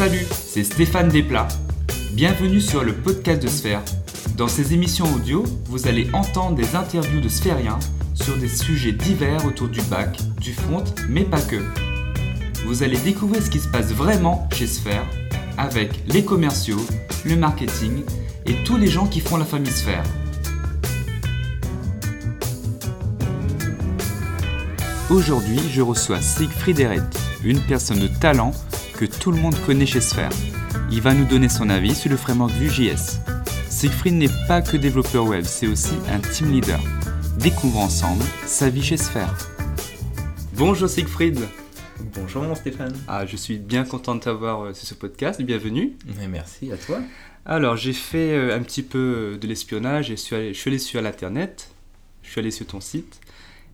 Salut, 0.00 0.26
c'est 0.30 0.64
Stéphane 0.64 1.10
Desplat. 1.10 1.46
Bienvenue 2.14 2.62
sur 2.62 2.82
le 2.82 2.94
podcast 2.94 3.42
de 3.42 3.48
Sphère. 3.48 3.82
Dans 4.34 4.48
ces 4.48 4.72
émissions 4.72 5.04
audio, 5.14 5.44
vous 5.66 5.88
allez 5.88 6.08
entendre 6.14 6.56
des 6.56 6.74
interviews 6.74 7.20
de 7.20 7.28
sphériens 7.28 7.78
sur 8.14 8.38
des 8.38 8.48
sujets 8.48 8.92
divers 8.92 9.44
autour 9.44 9.68
du 9.68 9.82
bac, 9.82 10.18
du 10.40 10.54
front, 10.54 10.84
mais 11.10 11.24
pas 11.24 11.42
que. 11.42 11.62
Vous 12.64 12.82
allez 12.82 12.96
découvrir 12.96 13.42
ce 13.42 13.50
qui 13.50 13.58
se 13.58 13.68
passe 13.68 13.92
vraiment 13.92 14.48
chez 14.54 14.66
Sphère 14.66 15.04
avec 15.58 15.90
les 16.06 16.24
commerciaux, 16.24 16.80
le 17.26 17.36
marketing 17.36 18.02
et 18.46 18.54
tous 18.64 18.78
les 18.78 18.86
gens 18.86 19.06
qui 19.06 19.20
font 19.20 19.36
la 19.36 19.44
famille 19.44 19.70
Sphère. 19.70 20.04
Aujourd'hui, 25.10 25.60
je 25.70 25.82
reçois 25.82 26.22
Siegfried 26.22 26.80
Eret, 26.80 27.02
une 27.44 27.60
personne 27.60 27.98
de 27.98 28.08
talent 28.08 28.52
que 29.00 29.06
tout 29.06 29.32
le 29.32 29.38
monde 29.38 29.54
connaît 29.64 29.86
chez 29.86 30.02
Sphère. 30.02 30.28
Il 30.92 31.00
va 31.00 31.14
nous 31.14 31.24
donner 31.24 31.48
son 31.48 31.70
avis 31.70 31.94
sur 31.94 32.10
le 32.10 32.18
framework 32.18 32.52
Vue.js. 32.52 33.18
Siegfried 33.70 34.12
n'est 34.12 34.28
pas 34.46 34.60
que 34.60 34.76
développeur 34.76 35.24
web, 35.24 35.44
c'est 35.44 35.66
aussi 35.66 35.94
un 36.10 36.20
team 36.20 36.52
leader. 36.52 36.78
Découvrons 37.38 37.84
ensemble 37.84 38.22
sa 38.44 38.68
vie 38.68 38.82
chez 38.82 38.98
Sphère. 38.98 39.34
Bonjour 40.52 40.86
Siegfried. 40.86 41.40
Bonjour 42.14 42.42
mon 42.42 42.54
Stéphane. 42.54 42.92
Ah, 43.08 43.24
je 43.24 43.36
suis 43.36 43.56
bien 43.56 43.84
content 43.84 44.16
de 44.16 44.20
t'avoir 44.20 44.64
euh, 44.64 44.74
sur 44.74 44.86
ce 44.86 44.92
podcast. 44.92 45.40
Bienvenue. 45.40 45.96
Mais 46.18 46.28
merci 46.28 46.70
à 46.70 46.76
toi. 46.76 47.00
Alors, 47.46 47.78
j'ai 47.78 47.94
fait 47.94 48.34
euh, 48.34 48.54
un 48.54 48.60
petit 48.60 48.82
peu 48.82 49.38
de 49.40 49.46
l'espionnage 49.48 50.10
et 50.10 50.16
je 50.16 50.52
suis 50.52 50.68
allé 50.68 50.78
sur 50.78 51.00
l'internet. 51.00 51.70
Je 52.22 52.32
suis 52.32 52.38
allé 52.38 52.50
sur 52.50 52.66
ton 52.66 52.82
site 52.82 53.18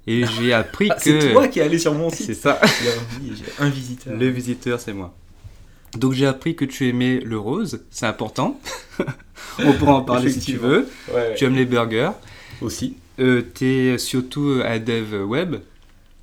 et 0.07 0.25
j'ai 0.27 0.53
appris 0.53 0.89
Ah, 0.91 0.95
que. 0.95 1.03
C'est 1.21 1.33
toi 1.33 1.49
qui 1.49 1.59
es 1.59 1.63
allé 1.63 1.79
sur 1.79 1.95
mon 1.95 2.11
C'est 2.11 2.25
site. 2.35 2.35
ça. 2.43 2.61
J'ai 2.83 3.45
un- 3.59 3.69
visiteur. 3.69 4.17
Le 4.17 4.29
visiteur, 4.29 4.81
c'est 4.81 4.93
moi. 4.93 5.15
Donc 5.97 6.13
j'ai 6.13 6.27
appris 6.27 6.55
que 6.57 6.65
tu 6.65 6.89
aimais 6.89 7.21
le 7.25 7.39
rose, 7.39 7.81
c'est 7.91 8.07
important. 8.07 8.61
On 9.59 9.73
pourra 9.73 9.95
en 9.95 10.03
parler 10.03 10.31
si 10.31 10.41
tu 10.41 10.57
veux. 10.57 10.89
Ouais, 11.09 11.15
ouais. 11.15 11.35
Tu 11.37 11.45
aimes 11.45 11.55
les 11.57 11.65
burgers. 11.65 12.11
Aussi. 12.61 12.97
Euh, 13.19 13.43
T'es 13.43 13.97
surtout 13.99 14.61
un 14.65 14.79
dev 14.79 15.15
web. 15.27 15.57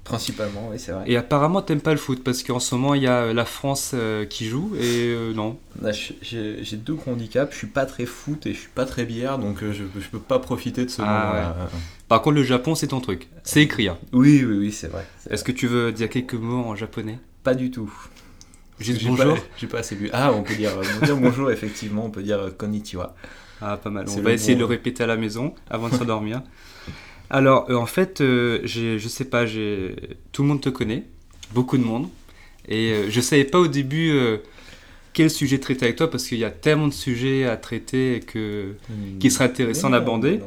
Principalement, 0.04 0.68
oui, 0.72 0.78
c'est 0.80 0.92
vrai. 0.92 1.04
Et 1.08 1.16
apparemment, 1.16 1.62
t'aimes 1.62 1.80
pas 1.82 1.92
le 1.92 1.98
foot 1.98 2.24
parce 2.24 2.44
qu'en 2.44 2.60
ce 2.60 2.76
moment, 2.76 2.94
il 2.94 3.04
y 3.04 3.08
a 3.08 3.32
la 3.34 3.46
France 3.46 3.92
euh, 3.94 4.26
qui 4.26 4.46
joue 4.48 4.74
et 4.78 5.14
euh, 5.14 5.34
non. 5.34 5.58
Je- 5.82 6.58
J'ai 6.62 6.76
deux 6.78 6.98
handicaps. 7.08 7.54
Je 7.54 7.58
suis 7.60 7.68
pas 7.68 7.86
très 7.86 8.06
foot 8.06 8.46
et 8.46 8.54
je 8.54 8.60
suis 8.60 8.70
pas 8.70 8.86
très 8.86 9.06
bière, 9.06 9.40
donc 9.40 9.64
euh, 9.64 9.72
je, 9.72 9.84
je 10.00 10.08
peux 10.10 10.20
pas 10.20 10.40
profiter 10.40 10.84
de 10.84 10.90
ce 10.90 11.02
Ah, 11.02 11.06
moment-là. 11.06 11.56
Par 12.10 12.22
contre, 12.22 12.36
le 12.36 12.44
Japon, 12.44 12.76
c'est 12.76 12.88
ton 12.88 13.00
truc. 13.00 13.30
C'est 13.44 13.62
écrire. 13.62 13.96
Oui, 14.12 14.44
oui, 14.46 14.58
oui, 14.58 14.72
c'est 14.74 14.90
vrai. 14.90 15.06
Est-ce 15.30 15.44
que 15.46 15.54
tu 15.54 15.68
veux 15.68 15.92
dire 15.94 16.10
quelques 16.10 16.34
mots 16.34 16.66
en 16.66 16.76
japonais? 16.76 17.18
Pas 17.44 17.56
du 17.56 17.72
tout. 17.72 17.92
Juste 18.80 19.06
bonjour 19.06 19.36
pas- 19.36 19.42
J'ai 19.58 19.68
pas 19.68 19.80
assez 19.80 19.96
bu. 19.96 20.10
Ah, 20.12 20.34
on 20.34 20.44
peut 20.44 20.56
dire, 20.56 20.72
on 20.78 21.00
peut 21.00 21.06
dire 21.06 21.16
bonjour, 21.18 21.50
effectivement. 21.50 22.06
On 22.06 22.10
peut 22.10 22.24
dire 22.24 22.40
euh, 22.40 22.50
konnichiwa. 22.52 23.16
Ah, 23.62 23.78
pas 23.78 23.90
mal. 23.90 24.06
On 24.10 24.22
va 24.22 24.34
essayer 24.34 24.56
bon- 24.56 24.60
de 24.60 24.66
le 24.66 24.70
répéter 24.70 25.04
à 25.04 25.08
la 25.08 25.16
maison 25.16 25.56
avant 25.70 25.88
de 25.88 25.96
s'endormir. 25.96 26.42
Alors, 27.30 27.66
euh, 27.70 27.76
en 27.76 27.86
fait, 27.86 28.22
euh, 28.22 28.60
j'ai- 28.64 29.00
je 29.00 29.08
sais 29.08 29.26
pas, 29.26 29.46
j'ai- 29.46 29.96
tout 30.32 30.44
le 30.44 30.48
monde 30.50 30.62
te 30.62 30.70
connaît, 30.70 31.04
beaucoup 31.54 31.78
de 31.78 31.84
monde, 31.84 32.08
et 32.68 32.92
euh, 32.92 33.10
je 33.10 33.22
savais 33.22 33.44
pas 33.46 33.60
au 33.60 33.68
début 33.68 34.12
euh, 34.12 34.38
quel 35.14 35.30
sujet 35.30 35.60
traiter 35.60 35.86
avec 35.86 35.96
toi 35.98 36.10
parce 36.10 36.28
qu'il 36.28 36.38
y 36.40 36.44
a 36.46 36.50
tellement 36.52 36.88
de 36.88 36.94
sujets 36.94 37.46
à 37.46 37.58
traiter 37.58 38.22
que 38.26 38.74
Qui 39.20 39.30
serait 39.32 39.46
intéressant 39.46 39.90
d'aborder. 39.90 40.40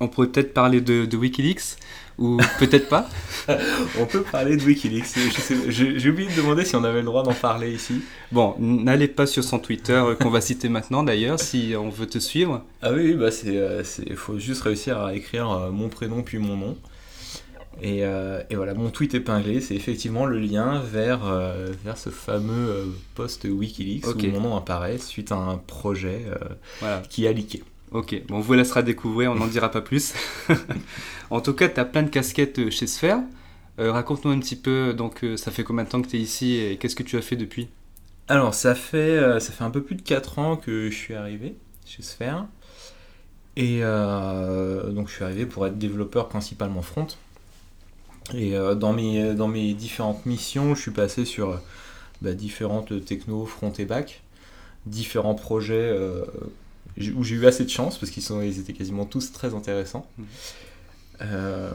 on 0.00 0.08
pourrait 0.08 0.28
peut-être 0.28 0.54
parler 0.54 0.80
de, 0.80 1.04
de 1.04 1.16
WikiLeaks 1.16 1.76
ou 2.20 2.36
peut-être 2.58 2.88
pas. 2.88 3.08
On 3.98 4.06
peut 4.06 4.22
parler 4.22 4.56
de 4.56 4.62
Wikileaks. 4.62 5.06
J'ai 5.68 6.10
oublié 6.10 6.28
de 6.30 6.36
demander 6.36 6.64
si 6.64 6.76
on 6.76 6.84
avait 6.84 7.00
le 7.00 7.06
droit 7.06 7.22
d'en 7.22 7.32
parler 7.32 7.72
ici. 7.72 8.02
Bon, 8.30 8.54
n'allez 8.58 9.08
pas 9.08 9.26
sur 9.26 9.42
son 9.42 9.58
Twitter 9.58 9.94
euh, 9.94 10.14
qu'on 10.14 10.30
va 10.30 10.40
citer 10.40 10.68
maintenant 10.68 11.02
d'ailleurs 11.02 11.40
si 11.40 11.74
on 11.76 11.88
veut 11.88 12.06
te 12.06 12.18
suivre. 12.18 12.62
Ah 12.82 12.92
oui, 12.92 13.14
bah 13.14 13.30
c'est, 13.30 13.56
euh, 13.56 13.82
c'est, 13.82 14.14
faut 14.14 14.38
juste 14.38 14.62
réussir 14.62 15.00
à 15.00 15.14
écrire 15.14 15.50
euh, 15.50 15.70
mon 15.70 15.88
prénom 15.88 16.22
puis 16.22 16.38
mon 16.38 16.56
nom. 16.56 16.76
Et, 17.82 18.04
euh, 18.04 18.42
et 18.50 18.56
voilà, 18.56 18.74
mon 18.74 18.90
tweet 18.90 19.14
épinglé, 19.14 19.60
c'est 19.62 19.74
effectivement 19.74 20.26
le 20.26 20.38
lien 20.38 20.80
vers, 20.80 21.20
euh, 21.24 21.68
vers 21.82 21.96
ce 21.96 22.10
fameux 22.10 22.68
euh, 22.68 22.84
post 23.14 23.44
Wikileaks 23.44 24.06
où 24.06 24.26
mon 24.32 24.40
nom 24.40 24.56
apparaît 24.56 24.98
suite 24.98 25.32
à 25.32 25.36
un 25.36 25.56
projet 25.56 26.26
Voilà. 26.80 27.00
qui 27.08 27.26
a 27.26 27.32
leaké. 27.32 27.62
Ok, 27.92 28.22
bon, 28.28 28.36
on 28.36 28.40
vous 28.40 28.52
laissera 28.52 28.82
découvrir, 28.82 29.32
on 29.32 29.34
n'en 29.34 29.48
dira 29.48 29.68
pas 29.68 29.80
plus. 29.80 30.14
en 31.30 31.40
tout 31.40 31.54
cas, 31.54 31.68
tu 31.68 31.80
as 31.80 31.84
plein 31.84 32.04
de 32.04 32.08
casquettes 32.08 32.60
euh, 32.60 32.70
chez 32.70 32.86
Sphère. 32.86 33.18
Euh, 33.80 33.90
Raconte-nous 33.90 34.30
un 34.30 34.38
petit 34.38 34.54
peu, 34.54 34.94
donc 34.94 35.24
euh, 35.24 35.36
ça 35.36 35.50
fait 35.50 35.64
combien 35.64 35.82
de 35.82 35.88
temps 35.88 36.00
que 36.00 36.06
tu 36.06 36.16
es 36.16 36.20
ici 36.20 36.56
et 36.56 36.76
qu'est-ce 36.76 36.94
que 36.94 37.02
tu 37.02 37.16
as 37.16 37.22
fait 37.22 37.34
depuis? 37.34 37.68
Alors, 38.28 38.54
ça 38.54 38.76
fait, 38.76 39.18
un 39.58 39.70
peu 39.70 39.82
plus 39.82 39.96
de 39.96 40.02
4 40.02 40.38
ans 40.38 40.56
que 40.56 40.88
je 40.88 40.94
suis 40.94 41.14
arrivé 41.14 41.56
chez 41.84 42.02
Sphere. 42.02 42.46
Et 43.56 43.80
donc, 43.80 45.08
je 45.08 45.14
suis 45.14 45.24
arrivé 45.24 45.46
pour 45.46 45.66
être 45.66 45.76
développeur 45.76 46.28
principalement 46.28 46.82
front. 46.82 47.08
Et 48.32 48.52
dans, 48.76 48.92
mes, 48.92 49.74
différentes 49.74 50.26
missions, 50.26 50.76
je 50.76 50.82
suis 50.82 50.92
passé 50.92 51.24
sur 51.24 51.60
bah, 52.22 52.34
différentes 52.34 53.04
technos 53.04 53.46
front 53.46 53.72
et 53.72 53.84
back, 53.84 54.22
différents 54.86 55.34
projets 55.34 55.92
où 57.16 57.24
j'ai 57.24 57.36
eu 57.36 57.46
assez 57.46 57.64
de 57.64 57.70
chance 57.70 57.98
parce 57.98 58.10
qu'ils 58.12 58.22
sont, 58.22 58.40
ils 58.42 58.58
étaient 58.60 58.72
quasiment 58.72 59.04
tous 59.06 59.32
très 59.32 59.54
intéressants. 59.54 60.06
Mhm. 60.18 60.24
Euh, 61.22 61.70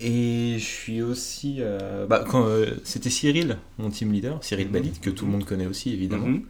et 0.00 0.56
je 0.58 0.64
suis 0.64 1.02
aussi. 1.02 1.56
euh, 1.60 2.06
bah, 2.06 2.24
quand, 2.28 2.46
euh, 2.46 2.66
C'était 2.84 3.10
Cyril, 3.10 3.58
mon 3.78 3.90
team 3.90 4.12
leader, 4.12 4.42
Cyril 4.42 4.66
Mhm. 4.66 4.72
Balit, 4.72 4.92
que 5.00 5.10
tout 5.10 5.26
le 5.26 5.32
monde 5.32 5.44
connaît 5.44 5.66
aussi 5.66 5.92
évidemment, 5.92 6.26
Mhm. 6.26 6.42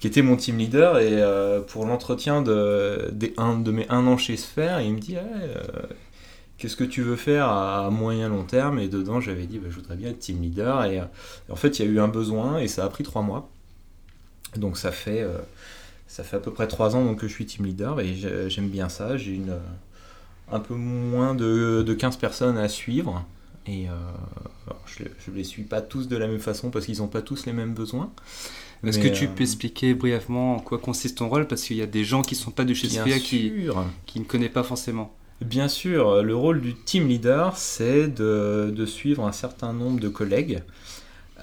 qui 0.00 0.06
était 0.06 0.22
mon 0.22 0.36
team 0.36 0.58
leader. 0.58 0.98
Et 0.98 1.22
pour 1.68 1.86
l'entretien 1.86 2.42
de, 2.42 3.12
un, 3.36 3.58
de 3.58 3.70
mes 3.70 3.86
un 3.90 4.06
an 4.06 4.16
chez 4.16 4.36
Sphere, 4.36 4.80
il 4.80 4.94
me 4.94 4.98
dit 4.98 5.16
Qu'est-ce 6.58 6.76
que 6.76 6.84
tu 6.84 7.00
veux 7.00 7.16
faire 7.16 7.48
à 7.48 7.88
moyen 7.90 8.28
long 8.28 8.44
terme? 8.44 8.78
Et 8.80 8.88
dedans, 8.88 9.18
j'avais 9.20 9.46
dit 9.46 9.58
bah, 9.58 9.68
Je 9.70 9.76
voudrais 9.76 9.96
bien 9.96 10.10
être 10.10 10.18
team 10.18 10.42
leader. 10.42 10.84
Et, 10.84 11.00
en 11.48 11.56
fait, 11.56 11.78
il 11.78 11.86
y 11.86 11.88
a 11.88 11.90
eu 11.90 12.00
un 12.00 12.08
besoin 12.08 12.58
et 12.58 12.68
ça 12.68 12.84
a 12.84 12.88
pris 12.90 13.02
trois 13.04 13.22
mois. 13.22 13.48
Donc 14.56 14.76
ça 14.76 14.90
fait. 14.92 15.20
euh, 15.22 15.38
ça 16.10 16.24
fait 16.24 16.36
à 16.36 16.40
peu 16.40 16.52
près 16.52 16.66
trois 16.66 16.96
ans 16.96 17.04
donc, 17.04 17.20
que 17.20 17.28
je 17.28 17.32
suis 17.32 17.46
team 17.46 17.64
leader 17.66 18.00
et 18.00 18.14
j'ai- 18.14 18.50
j'aime 18.50 18.68
bien 18.68 18.88
ça. 18.88 19.16
J'ai 19.16 19.32
une, 19.34 19.54
un 20.50 20.58
peu 20.60 20.74
moins 20.74 21.34
de, 21.34 21.82
de 21.86 21.94
15 21.94 22.16
personnes 22.16 22.58
à 22.58 22.68
suivre. 22.68 23.24
Et 23.66 23.88
euh, 23.88 23.92
je 24.86 25.30
ne 25.30 25.36
les 25.36 25.44
suis 25.44 25.62
pas 25.62 25.80
tous 25.82 26.08
de 26.08 26.16
la 26.16 26.26
même 26.26 26.40
façon 26.40 26.70
parce 26.70 26.86
qu'ils 26.86 26.98
n'ont 26.98 27.06
pas 27.06 27.22
tous 27.22 27.46
les 27.46 27.52
mêmes 27.52 27.74
besoins. 27.74 28.10
Est-ce 28.84 28.98
que 28.98 29.08
tu 29.08 29.26
euh, 29.26 29.28
peux 29.28 29.42
expliquer 29.42 29.94
brièvement 29.94 30.56
en 30.56 30.58
quoi 30.58 30.78
consiste 30.78 31.18
ton 31.18 31.28
rôle? 31.28 31.46
Parce 31.46 31.62
qu'il 31.62 31.76
y 31.76 31.82
a 31.82 31.86
des 31.86 32.02
gens 32.02 32.22
qui 32.22 32.34
sont 32.34 32.50
pas 32.50 32.64
de 32.64 32.74
chez 32.74 32.88
Sphère 32.88 33.18
qui, 33.20 33.52
ne 34.16 34.24
connaissent 34.24 34.50
pas 34.50 34.64
forcément. 34.64 35.14
bien 35.40 35.68
sûr, 35.68 36.22
le 36.22 36.34
rôle 36.34 36.60
du 36.60 36.74
team 36.74 37.06
leader, 37.06 37.56
c'est 37.56 38.08
de, 38.08 38.72
de 38.74 38.86
suivre 38.86 39.26
un 39.26 39.32
certain 39.32 39.72
nombre 39.72 40.00
de 40.00 40.08
collègues. 40.08 40.62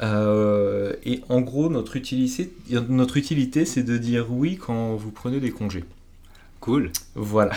Euh, 0.01 0.93
et 1.05 1.21
en 1.29 1.41
gros, 1.41 1.69
notre 1.69 1.95
utilité, 1.95 2.53
notre 2.89 3.17
utilité 3.17 3.65
c'est 3.65 3.83
de 3.83 3.97
dire 3.97 4.31
oui 4.31 4.57
quand 4.57 4.95
vous 4.95 5.11
prenez 5.11 5.39
des 5.39 5.51
congés. 5.51 5.83
Cool. 6.59 6.91
Voilà. 7.15 7.53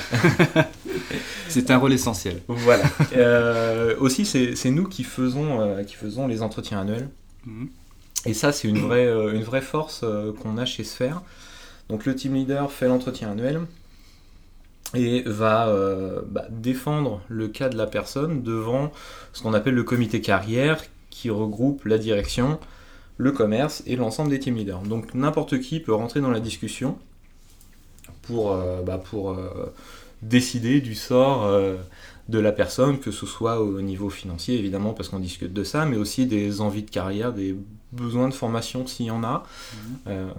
C'est 1.49 1.71
un 1.71 1.79
rôle 1.79 1.93
essentiel. 1.93 2.43
voilà. 2.49 2.85
Euh, 3.17 3.97
aussi, 3.99 4.25
c'est 4.25 4.71
nous 4.71 4.87
qui 4.87 5.03
faisons, 5.05 5.61
euh, 5.61 5.83
qui 5.83 5.97
faisons 5.97 6.29
les 6.29 6.43
entretiens 6.43 6.81
annuels. 6.81 7.09
Mhm. 7.45 7.69
Et 8.27 8.35
ça, 8.35 8.53
c'est 8.53 8.69
une 8.69 8.79
vraie, 8.79 9.07
une 9.07 9.43
vraie 9.43 9.63
force 9.63 10.05
qu'on 10.43 10.59
a 10.59 10.67
chez 10.67 10.85
Sphere. 10.85 11.23
Donc 11.89 12.05
le 12.05 12.15
team 12.15 12.35
leader 12.35 12.71
fait 12.71 12.87
l'entretien 12.87 13.31
annuel 13.33 13.63
et 14.95 15.23
va 15.25 15.75
bah, 16.29 16.45
défendre 16.51 17.23
le 17.29 17.49
cas 17.49 17.71
de 17.71 17.79
la 17.79 17.87
personne 17.87 18.43
devant 18.43 18.93
ce 19.33 19.43
qu'on 19.43 19.55
appelle 19.55 19.75
le 19.75 19.85
comité 19.85 20.21
carrière 20.21 20.83
qui 21.11 21.31
regroupe 21.31 21.85
la 21.85 21.99
direction, 21.99 22.59
le 23.19 23.33
commerce 23.33 23.83
et 23.87 23.97
l'ensemble 23.97 24.31
des 24.31 24.39
team 24.39 24.57
leaders. 24.57 24.83
Donc 24.83 25.15
n'importe 25.15 25.61
qui 25.61 25.81
peut 25.81 25.95
rentrer 25.95 26.21
dans 26.21 26.31
la 26.31 26.41
discussion 26.41 26.99
pour, 28.23 28.53
euh, 28.53 28.83
bah, 28.83 28.99
pour 28.99 29.33
euh, 29.33 29.73
décider 30.23 30.81
du 30.81 30.95
sort 30.95 31.45
euh, 31.45 31.77
de 32.29 32.39
la 32.39 32.53
personne, 32.53 32.99
que 32.99 33.11
ce 33.11 33.27
soit 33.27 33.61
au 33.61 33.81
niveau 33.81 34.09
financier 34.09 34.59
évidemment 34.59 34.93
parce 34.93 35.09
qu'on 35.09 35.19
discute 35.19 35.53
de 35.53 35.65
ça, 35.65 35.85
mais 35.85 35.97
aussi 35.97 36.27
des 36.27 36.61
envies 36.61 36.85
de 36.85 36.91
carrière, 36.91 37.33
des 37.33 37.57
besoins 37.93 38.29
de 38.29 38.35
formation 38.35 38.87
s'il 38.87 39.07
y 39.07 39.11
en 39.11 39.25
a. 39.25 39.45
Euh, 40.07 40.31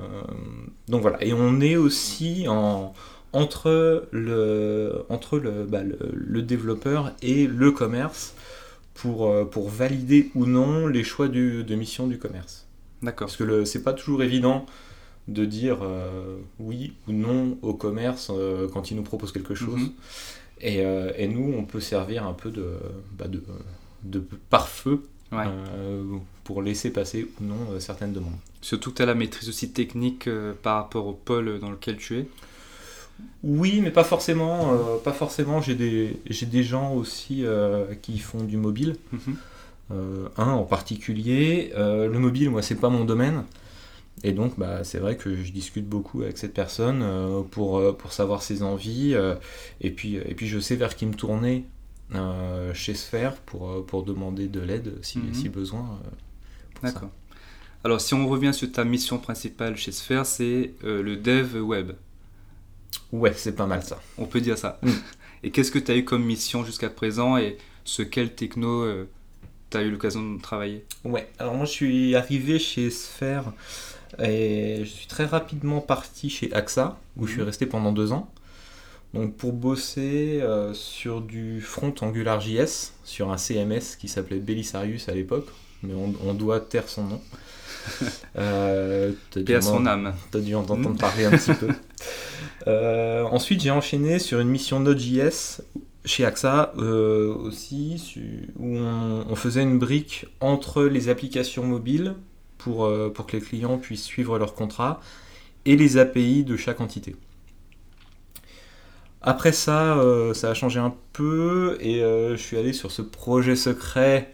donc 0.87 1.01
voilà, 1.01 1.23
et 1.23 1.33
on 1.33 1.59
est 1.59 1.75
aussi 1.75 2.45
en, 2.47 2.93
entre, 3.33 4.07
le, 4.11 5.05
entre 5.09 5.37
le, 5.37 5.65
bah, 5.65 5.83
le, 5.83 5.97
le 6.13 6.41
développeur 6.41 7.11
et 7.21 7.45
le 7.47 7.71
commerce 7.71 8.33
pour, 9.01 9.27
euh, 9.27 9.45
pour 9.45 9.69
valider 9.69 10.29
ou 10.35 10.45
non 10.45 10.87
les 10.87 11.03
choix 11.03 11.27
du- 11.27 11.63
de 11.63 11.75
mission 11.75 12.07
du 12.07 12.17
commerce. 12.17 12.67
D'accord. 13.01 13.27
Parce 13.27 13.37
que 13.37 13.65
c'est 13.65 13.83
pas 13.83 13.93
toujours 13.93 14.21
évident 14.23 14.65
de 15.27 15.45
dire 15.45 15.79
euh, 15.81 16.37
oui 16.59 16.93
ou 17.07 17.11
non 17.13 17.57
au 17.61 17.73
commerce 17.73 18.29
euh, 18.31 18.67
quand 18.71 18.91
il 18.91 18.97
nous 18.97 19.03
propose 19.03 19.31
quelque 19.31 19.55
chose. 19.55 19.79
Mhm. 19.79 19.91
Et, 20.61 20.85
euh, 20.85 21.11
et 21.17 21.27
nous, 21.27 21.53
on 21.57 21.63
peut 21.63 21.79
servir 21.79 22.25
un 22.27 22.33
peu 22.33 22.51
de, 22.51 22.65
bah, 23.17 23.27
de, 23.27 23.43
de 24.03 24.23
pare-feu 24.49 25.03
Ouais. 25.31 25.45
pour 26.43 26.61
laisser 26.61 26.89
passer 26.91 27.25
ou 27.39 27.45
non 27.45 27.79
certaines 27.79 28.11
demandes. 28.11 28.33
Surtout 28.61 28.91
que 28.91 28.97
tu 28.97 29.01
as 29.01 29.05
la 29.05 29.15
maîtrise 29.15 29.47
aussi 29.47 29.71
technique 29.71 30.27
par 30.61 30.75
rapport 30.75 31.07
au 31.07 31.13
pôle 31.13 31.57
dans 31.59 31.71
lequel 31.71 31.95
tu 31.95 32.17
es. 32.17 32.27
Oui, 33.43 33.81
mais 33.81 33.91
pas 33.91 34.03
forcément. 34.03 34.73
euh, 34.73 34.97
pas 35.03 35.13
forcément. 35.13 35.61
J'ai 35.61 35.75
des, 35.75 36.17
j'ai 36.29 36.45
des 36.45 36.63
gens 36.63 36.93
aussi 36.93 37.43
euh, 37.45 37.93
qui 38.01 38.19
font 38.19 38.43
du 38.43 38.57
mobile. 38.57 38.95
Mhm. 39.11 39.35
Euh, 39.91 40.29
un 40.37 40.51
en 40.51 40.63
particulier. 40.63 41.71
Le 41.75 42.17
mobile, 42.17 42.49
moi, 42.49 42.61
c'est 42.61 42.75
pas 42.75 42.89
mon 42.89 43.03
domaine. 43.05 43.43
Et 44.23 44.33
donc, 44.33 44.57
bah, 44.57 44.83
c'est 44.83 44.99
vrai 44.99 45.17
que 45.17 45.35
je 45.35 45.51
discute 45.51 45.87
beaucoup 45.87 46.21
avec 46.21 46.37
cette 46.37 46.53
personne 46.53 47.03
pour, 47.51 47.97
pour 47.97 48.13
savoir 48.13 48.41
ses 48.43 48.61
envies. 48.63 49.15
et, 49.81 49.91
puis, 49.91 50.15
et 50.15 50.35
puis, 50.35 50.47
je 50.47 50.59
sais 50.59 50.75
vers 50.75 50.95
qui 50.95 51.05
me 51.05 51.13
tourner 51.13 51.65
chez 52.73 52.93
Sphere 52.93 53.33
pour, 53.45 53.85
pour 53.85 54.03
demander 54.03 54.47
de 54.47 54.59
l'aide 54.61 54.93
si, 55.01 55.19
Mhm. 55.19 55.33
si 55.33 55.49
besoin. 55.49 55.99
D'accord. 56.83 57.09
Alors, 57.83 57.99
si 57.99 58.13
on 58.13 58.27
revient 58.29 58.53
sur 58.53 58.71
ta 58.71 58.83
mission 58.85 59.17
principale 59.17 59.75
chez 59.75 59.91
Sphere, 59.91 60.25
c'est 60.25 60.73
le 60.83 61.15
dev 61.17 61.55
web. 61.61 61.91
Ouais, 63.11 63.33
c'est 63.35 63.55
pas 63.55 63.65
mal 63.67 63.83
ça. 63.83 63.99
On 64.17 64.25
peut 64.25 64.41
dire 64.41 64.57
ça. 64.57 64.79
Mm. 64.81 64.89
Et 65.43 65.51
qu'est-ce 65.51 65.71
que 65.71 65.79
tu 65.79 65.91
as 65.91 65.95
eu 65.97 66.05
comme 66.05 66.23
mission 66.23 66.63
jusqu'à 66.63 66.89
présent 66.89 67.35
et 67.37 67.57
ce 67.83 68.03
quel 68.03 68.35
techno 68.35 68.85
tu 69.71 69.77
as 69.77 69.81
eu 69.81 69.89
l'occasion 69.89 70.33
de 70.35 70.39
travailler? 70.41 70.85
Ouais, 71.03 71.27
alors 71.39 71.55
moi 71.55 71.65
je 71.65 71.71
suis 71.71 72.15
arrivé 72.15 72.59
chez 72.59 72.91
Sphere 72.91 73.51
et 74.19 74.81
je 74.81 74.89
suis 74.89 75.07
très 75.07 75.25
rapidement 75.25 75.81
parti 75.81 76.29
chez 76.29 76.53
AXA 76.53 76.99
où 77.17 77.25
je 77.25 77.31
suis 77.31 77.41
Mhm. 77.41 77.47
resté 77.47 77.65
pendant 77.65 77.91
deux 77.91 78.11
ans. 78.11 78.29
Donc 79.15 79.35
pour 79.35 79.51
bosser 79.53 80.39
euh, 80.43 80.73
sur 80.75 81.21
du 81.21 81.59
front 81.59 81.93
AngularJS, 82.01 82.93
sur 83.03 83.31
un 83.31 83.37
CMS 83.37 83.95
qui 83.99 84.07
s'appelait 84.09 84.37
Belisarius 84.39 85.09
à 85.09 85.13
l'époque, 85.13 85.47
mais 85.81 85.95
on, 85.95 86.13
on 86.23 86.33
doit 86.35 86.59
taire 86.59 86.87
son 86.87 87.05
nom. 87.05 87.21
Euh, 88.37 89.11
t'as 89.31 89.39
dû 89.39 89.45
Paix 89.45 89.55
à 89.55 89.61
son 89.61 89.85
âme. 89.87 90.13
T'as 90.29 90.39
dû 90.39 90.53
en 90.55 90.59
entendre 90.61 90.89
Mhm. 90.91 90.97
parler 90.97 91.25
un 91.25 91.31
petit 91.31 91.53
peu. 91.53 91.67
Euh, 92.67 93.23
ensuite, 93.23 93.61
j'ai 93.61 93.71
enchaîné 93.71 94.19
sur 94.19 94.39
une 94.39 94.49
mission 94.49 94.79
Node.js 94.79 95.61
chez 96.05 96.25
AXA 96.25 96.73
euh, 96.77 97.33
aussi, 97.33 97.97
su- 97.99 98.49
où 98.57 98.77
on, 98.77 99.25
on 99.29 99.35
faisait 99.35 99.61
une 99.63 99.79
brique 99.79 100.25
entre 100.39 100.83
les 100.83 101.09
applications 101.09 101.63
mobiles 101.63 102.15
pour, 102.57 102.85
euh, 102.85 103.09
pour 103.13 103.25
que 103.27 103.37
les 103.37 103.43
clients 103.43 103.77
puissent 103.77 104.03
suivre 104.03 104.37
leur 104.37 104.53
contrat 104.55 104.99
et 105.65 105.75
les 105.75 105.97
API 105.97 106.43
de 106.43 106.57
chaque 106.57 106.81
entité. 106.81 107.15
Après 109.23 109.51
ça, 109.51 109.97
euh, 109.99 110.33
ça 110.33 110.49
a 110.49 110.53
changé 110.55 110.79
un 110.79 110.95
peu 111.13 111.77
et 111.79 111.99
je 111.99 112.35
suis 112.37 112.57
allé 112.57 112.73
sur 112.73 112.91
ce 112.91 113.03
projet 113.03 113.55
secret 113.55 114.33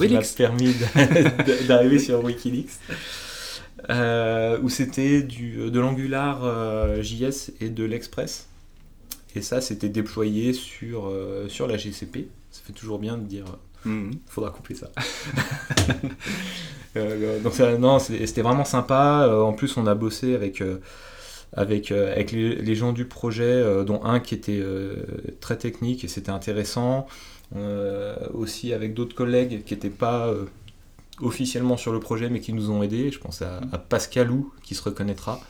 qui 0.00 0.08
m'a 0.08 0.20
permis 0.36 0.74
d'arriver 1.68 2.00
sur 2.00 2.24
Wikileaks, 2.24 2.70
euh, 3.90 4.58
où 4.62 4.68
c'était 4.68 5.22
de 5.22 5.78
l'Angular 5.80 6.40
euh, 6.44 7.02
JS 7.02 7.52
et 7.60 7.68
de 7.68 7.84
l'Express. 7.84 8.48
Et 9.34 9.42
ça, 9.42 9.60
c'était 9.60 9.88
déployé 9.88 10.52
sur, 10.52 11.08
euh, 11.08 11.48
sur 11.48 11.66
la 11.66 11.76
GCP. 11.76 12.28
Ça 12.50 12.62
fait 12.64 12.72
toujours 12.72 12.98
bien 12.98 13.16
de 13.18 13.24
dire 13.24 13.44
Mhm. 13.84 14.14
faudra 14.26 14.50
couper 14.50 14.74
ça. 14.74 14.90
Donc 17.44 17.54
ça, 17.54 17.78
non, 17.78 18.00
c'était 18.00 18.42
vraiment 18.42 18.64
sympa. 18.64 19.28
En 19.32 19.52
plus, 19.52 19.76
on 19.76 19.86
a 19.86 19.94
bossé 19.94 20.34
avec, 20.34 20.62
avec, 21.52 21.92
avec 21.92 22.32
les, 22.32 22.56
les 22.56 22.74
gens 22.74 22.92
du 22.92 23.04
projet, 23.04 23.84
dont 23.84 24.02
un 24.02 24.18
qui 24.18 24.34
était 24.34 24.60
très 25.40 25.56
technique 25.56 26.02
et 26.02 26.08
c'était 26.08 26.32
intéressant. 26.32 27.06
Euh, 27.56 28.14
aussi 28.34 28.74
avec 28.74 28.92
d'autres 28.92 29.14
collègues 29.14 29.64
qui 29.64 29.72
n'étaient 29.72 29.88
pas 29.88 30.26
euh, 30.28 30.44
officiellement 31.20 31.76
sur 31.76 31.92
le 31.92 32.00
projet 32.00 32.28
mais 32.30 32.40
qui 32.40 32.52
nous 32.52 32.70
ont 32.70 32.82
aidés. 32.82 33.10
Je 33.10 33.18
pense 33.18 33.42
à, 33.42 33.60
à 33.72 33.78
Pascalou 33.78 34.52
qui 34.62 34.74
se 34.74 34.82
reconnaîtra. 34.82 35.40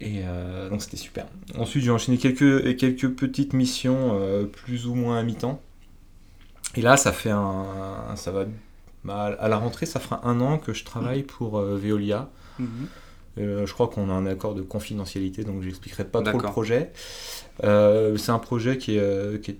Et 0.00 0.22
euh, 0.24 0.70
donc 0.70 0.82
c'était 0.82 0.96
super. 0.96 1.26
Ensuite, 1.58 1.84
j'ai 1.84 1.90
enchaîné 1.90 2.16
quelques, 2.16 2.76
quelques 2.78 3.10
petites 3.10 3.52
missions 3.52 4.18
euh, 4.18 4.44
plus 4.44 4.86
ou 4.86 4.94
moins 4.94 5.18
à 5.18 5.22
mi-temps. 5.22 5.60
Et 6.74 6.80
là, 6.80 6.96
ça 6.96 7.12
fait 7.12 7.30
un. 7.30 8.14
Ça 8.16 8.30
va. 8.30 8.46
bah, 9.04 9.36
à 9.38 9.48
la 9.48 9.58
rentrée, 9.58 9.84
ça 9.84 10.00
fera 10.00 10.26
un 10.26 10.40
an 10.40 10.58
que 10.58 10.72
je 10.72 10.84
travaille 10.84 11.22
pour 11.22 11.58
euh, 11.58 11.76
Veolia. 11.76 12.30
Mhm. 12.58 12.88
Je 13.36 13.72
crois 13.72 13.88
qu'on 13.88 14.10
a 14.10 14.12
un 14.12 14.26
accord 14.26 14.54
de 14.54 14.60
confidentialité, 14.60 15.44
donc 15.44 15.62
j'expliquerai 15.62 16.04
pas 16.04 16.20
trop 16.20 16.38
le 16.38 16.44
projet. 16.44 16.92
C'est 17.62 18.30
un 18.30 18.38
projet 18.38 18.76
qui 18.76 18.96
est, 18.96 19.42
qui 19.42 19.52
est, 19.52 19.58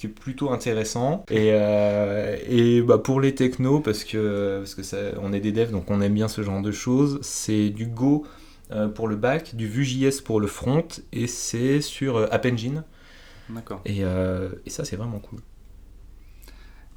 qui 0.00 0.06
est 0.06 0.10
plutôt 0.10 0.50
intéressant. 0.50 1.26
Et, 1.30 1.50
euh, 1.52 2.38
et 2.48 2.80
bah, 2.80 2.96
pour 2.96 3.20
les 3.20 3.34
technos, 3.34 3.80
parce 3.80 4.02
que, 4.04 4.58
parce 4.60 4.74
que 4.74 4.82
ça, 4.82 4.96
on 5.20 5.32
est 5.34 5.40
des 5.40 5.52
devs, 5.52 5.70
donc 5.72 5.90
on 5.90 6.00
aime 6.00 6.14
bien 6.14 6.26
ce 6.28 6.42
genre 6.42 6.62
de 6.62 6.72
choses, 6.72 7.18
c'est 7.20 7.68
du 7.68 7.86
Go 7.86 8.24
euh, 8.72 8.88
pour 8.88 9.08
le 9.08 9.16
back, 9.16 9.54
du 9.54 9.68
Vue.js 9.68 10.22
pour 10.24 10.40
le 10.40 10.46
front, 10.46 10.88
et 11.12 11.26
c'est 11.26 11.82
sur 11.82 12.16
euh, 12.16 12.26
App 12.30 12.46
Engine. 12.46 12.82
D'accord. 13.48 13.82
Et, 13.84 14.04
euh, 14.04 14.48
et 14.64 14.70
ça, 14.70 14.86
c'est 14.86 14.96
vraiment 14.96 15.18
cool. 15.18 15.40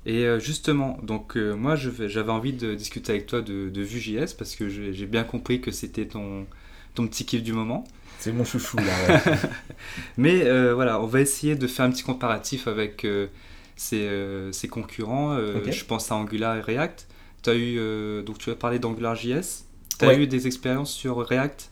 Et 0.06 0.26
justement, 0.40 0.98
donc 1.02 1.38
euh, 1.38 1.56
moi 1.56 1.76
j'avais 1.78 2.32
envie 2.32 2.52
de 2.52 2.76
discuter 2.76 3.14
avec 3.14 3.26
toi 3.26 3.42
de, 3.42 3.70
de 3.70 3.82
Vue.js 3.82 4.34
parce 4.38 4.56
que 4.58 4.68
j'ai 4.68 4.94
j'ai 4.94 5.06
bien 5.06 5.24
compris 5.24 5.62
que 5.62 5.72
c'était 5.72 6.08
ton, 6.08 6.46
ton 6.96 7.08
petit 7.08 7.26
kiff 7.26 7.44
du 7.44 7.54
moment. 7.54 7.84
C'est 8.20 8.32
mon 8.32 8.46
chouchou 8.46 8.78
là. 8.78 8.84
ouais. 8.84 9.22
Mais 10.18 10.44
euh, 10.46 10.74
voilà, 10.74 11.02
on 11.02 11.06
va 11.08 11.20
essayer 11.22 11.56
de 11.56 11.68
faire 11.68 11.86
un 11.86 11.92
petit 11.92 12.04
comparatif 12.04 12.68
avec 12.68 13.04
euh, 13.06 13.28
ses, 13.76 14.02
euh, 14.08 14.52
ses 14.52 14.68
concurrents. 14.68 15.34
Euh. 15.34 15.60
Je 15.70 15.84
pense 15.86 16.12
à 16.12 16.16
Angular 16.16 16.56
et 16.58 16.62
React. 16.62 17.08
As 17.48 17.56
eu, 17.56 17.78
donc 18.26 18.38
tu 18.38 18.50
as 18.52 18.56
parlé 18.56 18.80
d'AngularJS. 18.80 19.66
Tu 20.00 20.06
as 20.06 20.08
Ouais. 20.08 20.18
eu 20.20 20.28
des 20.28 20.48
expériences 20.48 20.92
sur 20.94 21.18
React? 21.18 21.70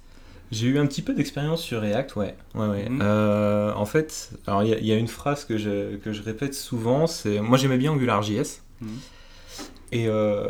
J'ai 0.51 0.67
eu 0.67 0.77
un 0.77 0.85
petit 0.85 1.01
peu 1.01 1.13
d'expérience 1.13 1.61
sur 1.61 1.79
React, 1.79 2.17
ouais. 2.17 2.35
ouais, 2.55 2.67
ouais. 2.67 2.89
Mhm. 2.89 2.99
Euh, 3.01 3.73
en 3.73 3.85
fait, 3.85 4.31
alors 4.47 4.63
il 4.63 4.69
y, 4.69 4.73
a- 4.73 4.79
il 4.79 4.85
y 4.85 4.91
a 4.91 4.97
une 4.97 5.07
phrase 5.07 5.45
que 5.45 5.57
je, 5.57 5.95
que 5.95 6.11
je 6.11 6.21
répète 6.21 6.53
souvent, 6.53 7.07
c'est 7.07 7.39
moi 7.39 7.57
j'aimais 7.57 7.77
bien 7.77 7.93
AngularJS. 7.93 8.59
Mhm. 8.81 8.89
Et 9.93 10.07
euh, 10.09 10.49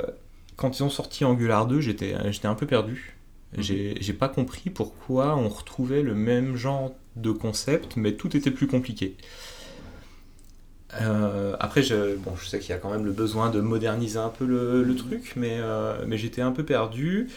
quand 0.55 0.79
ils 0.79 0.83
ont 0.83 0.89
sorti 0.89 1.23
Angular 1.23 1.67
2, 1.67 1.81
j'étais 1.81 2.15
j'étais 2.31 2.47
un 2.47 2.55
peu 2.55 2.65
perdu. 2.65 3.15
Mhm. 3.57 3.63
J'ai 3.99 4.13
pas 4.13 4.29
compris 4.29 4.69
pourquoi 4.69 5.35
on 5.35 5.49
retrouvait 5.49 6.01
le 6.01 6.15
même 6.15 6.55
genre 6.55 6.93
de 7.15 7.31
concept, 7.31 7.97
mais 7.97 8.13
tout 8.13 8.35
était 8.35 8.51
plus 8.51 8.67
compliqué. 8.67 9.17
Euh, 10.99 11.55
après, 11.59 11.83
je, 11.83 12.17
sais 12.45 12.59
qu'il 12.59 12.71
y 12.71 12.73
a 12.73 12.77
quand 12.77 12.91
même 12.91 13.05
le 13.05 13.11
besoin 13.11 13.49
de 13.49 13.61
moderniser 13.61 14.19
un 14.19 14.29
peu 14.29 14.45
le, 14.45 14.95
truc, 14.95 15.33
mais, 15.35 15.57
euh, 15.59 16.03
mais 16.07 16.17
j'étais 16.17 16.41
un 16.41 16.51
peu 16.51 16.63
perdu. 16.63 17.29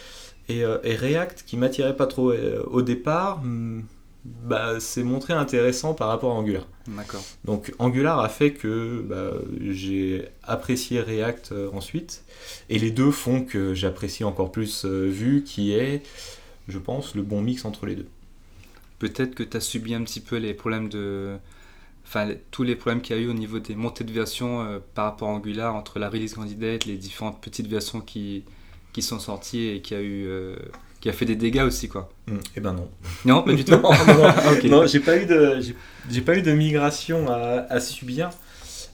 Et, 0.49 0.65
euh, 0.65 0.79
React, 0.85 1.45
qui 1.47 1.57
m'attirait 1.57 1.97
pas 1.97 2.07
trop 2.07 2.33
au 2.33 2.83
départ, 2.83 3.43
hmm, 3.43 3.83
bah, 4.25 4.81
s'est 4.81 5.03
montré 5.03 5.35
intéressant 5.35 5.93
par 5.93 6.09
rapport 6.09 6.33
à 6.33 6.35
Angular. 6.37 6.67
D'accord. 6.89 7.23
Donc 7.45 7.75
Angular 7.79 8.19
a 8.21 8.29
fait 8.29 8.53
que 8.53 9.05
bah, 9.07 9.33
j'ai 9.61 10.29
apprécié 10.43 11.01
React 11.01 11.53
euh, 11.53 11.71
ensuite, 11.73 12.25
et 12.71 12.79
les 12.79 12.91
deux 12.91 13.11
font 13.11 13.45
que 13.45 13.75
j'apprécie 13.75 14.25
encore 14.25 14.51
plus 14.51 14.85
euh, 14.87 15.09
Vue, 15.09 15.45
qui 15.45 15.73
est, 15.73 16.03
je 16.69 16.79
pense, 16.79 17.15
le 17.15 17.23
bon 17.23 17.43
mix 17.43 17.65
entre 17.67 17.85
les 17.85 17.97
deux. 17.97 18.07
Peut-être 18.99 19.35
que 19.35 19.43
tu 19.43 19.57
as 19.57 19.61
subi 19.61 19.95
un 19.95 20.03
petit 20.03 20.21
peu 20.21 20.37
les 20.37 20.55
problèmes 20.55 20.89
de. 20.89 21.37
Enfin, 22.07 22.31
tous 22.51 22.63
les 22.63 22.77
problèmes 22.77 23.01
qu'il 23.01 23.17
y 23.17 23.19
a 23.19 23.23
eu 23.23 23.29
au 23.29 23.35
niveau 23.35 23.59
des 23.59 23.75
montées 23.75 24.05
de 24.05 24.13
versions 24.13 24.63
euh, 24.63 24.79
par 24.95 25.07
rapport 25.07 25.29
à 25.29 25.33
Angular, 25.33 25.75
entre 25.75 25.99
la 25.99 26.09
release 26.09 26.35
candidate, 26.35 26.87
les 26.87 26.97
différentes 26.97 27.43
petites 27.43 27.67
versions 27.67 28.01
qui, 28.01 28.45
qui 28.93 29.03
sont 29.03 29.19
sorties 29.19 29.67
et 29.69 29.83
qui 29.83 29.95
a 29.95 30.03
eu. 30.03 30.29
Qui 31.05 31.11
a 31.11 31.13
fait 31.13 31.27
des 31.27 31.37
dégâts 31.37 31.65
aussi, 31.67 31.87
quoi. 31.87 32.09
Hmm, 32.27 32.39
eh 32.57 32.61
ben 32.61 32.73
non. 32.73 32.89
Non, 33.27 33.43
pas 33.43 33.53
du 33.53 33.63
tout. 33.63 33.73
non, 34.71 34.87
j'ai 34.87 35.01
pas 35.01 35.19
eu 35.19 35.27
de, 35.27 35.61
j'ai- 36.09 36.23
pas 36.23 36.35
eu 36.35 36.41
de 36.41 36.51
migration 36.53 37.29
à, 37.31 37.67
à 37.69 37.79
subir 37.79 38.31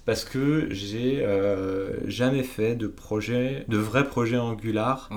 parce 0.06 0.24
que 0.24 0.66
j'ai 0.70 1.24
euh, 1.24 1.98
jamais 2.08 2.42
fait 2.42 2.74
de 2.74 2.88
projet, 2.88 3.64
de 3.68 3.76
vrai 3.76 4.08
projet 4.08 4.38
Angular 4.38 5.08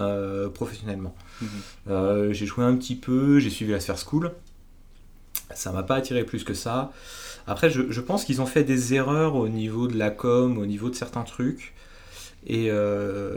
euh, 0.00 0.48
professionnellement. 0.48 1.14
Mhm. 1.40 1.48
Euh, 1.88 2.32
j'ai 2.32 2.46
joué 2.46 2.64
un 2.64 2.74
petit 2.74 2.96
peu, 2.96 3.38
j'ai 3.38 3.50
suivi 3.50 3.70
la 3.70 3.78
Sphere 3.78 3.98
School. 4.00 4.32
Ça 5.54 5.70
m'a 5.70 5.84
pas 5.84 5.94
attiré 5.94 6.24
plus 6.24 6.42
que 6.42 6.54
ça. 6.54 6.90
Après, 7.46 7.70
je, 7.70 7.82
je 7.92 8.00
pense 8.00 8.24
qu'ils 8.24 8.42
ont 8.42 8.46
fait 8.46 8.64
des 8.64 8.92
erreurs 8.94 9.36
au 9.36 9.46
niveau 9.48 9.86
de 9.86 9.96
la 9.96 10.10
com, 10.10 10.58
au 10.58 10.66
niveau 10.66 10.90
de 10.90 10.96
certains 10.96 11.22
trucs. 11.22 11.74
Et 12.44 12.72
euh, 12.72 13.36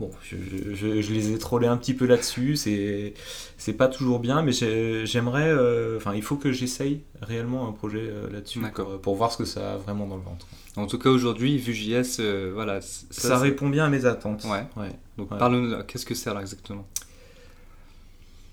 bon, 0.00 0.10
je, 0.22 0.36
je- 0.74 1.00
je 1.02 1.12
les 1.12 1.32
ai 1.32 1.38
trollés 1.38 1.66
un 1.68 1.76
petit 1.76 1.94
peu 1.94 2.06
là-dessus. 2.06 2.56
C'est 2.56 3.14
c'est 3.58 3.72
pas 3.74 3.88
toujours 3.88 4.18
bien, 4.20 4.42
mais 4.42 4.52
j'ai- 4.52 5.06
j'aimerais. 5.06 5.48
euh, 5.48 5.96
Enfin, 5.96 6.14
il 6.14 6.22
faut 6.22 6.36
que 6.36 6.52
j'essaye 6.52 7.00
réellement 7.22 7.68
un 7.68 7.72
projet 7.72 8.00
euh, 8.02 8.28
là-dessus 8.30 8.60
pour, 8.74 9.00
pour 9.00 9.14
voir 9.16 9.32
ce 9.32 9.38
que 9.38 9.44
ça 9.44 9.74
a 9.74 9.76
vraiment 9.76 10.06
dans 10.06 10.16
le 10.16 10.22
ventre. 10.22 10.46
En 10.76 10.86
tout 10.88 10.98
cas, 10.98 11.08
aujourd'hui, 11.10 11.56
Vue.js, 11.58 12.16
euh, 12.20 12.50
voilà. 12.52 12.80
Ça, 12.80 13.04
ça- 13.10 13.38
répond 13.38 13.68
bien 13.68 13.84
à 13.84 13.88
mes 13.88 14.06
attentes. 14.06 14.44
Ouais. 14.44 14.64
ouais. 14.76 14.90
Donc, 15.18 15.30
Ouais. 15.30 15.38
parle-nous, 15.38 15.82
qu'est-ce 15.84 16.04
que 16.06 16.14
c'est 16.16 16.30
alors 16.30 16.42
exactement? 16.42 16.84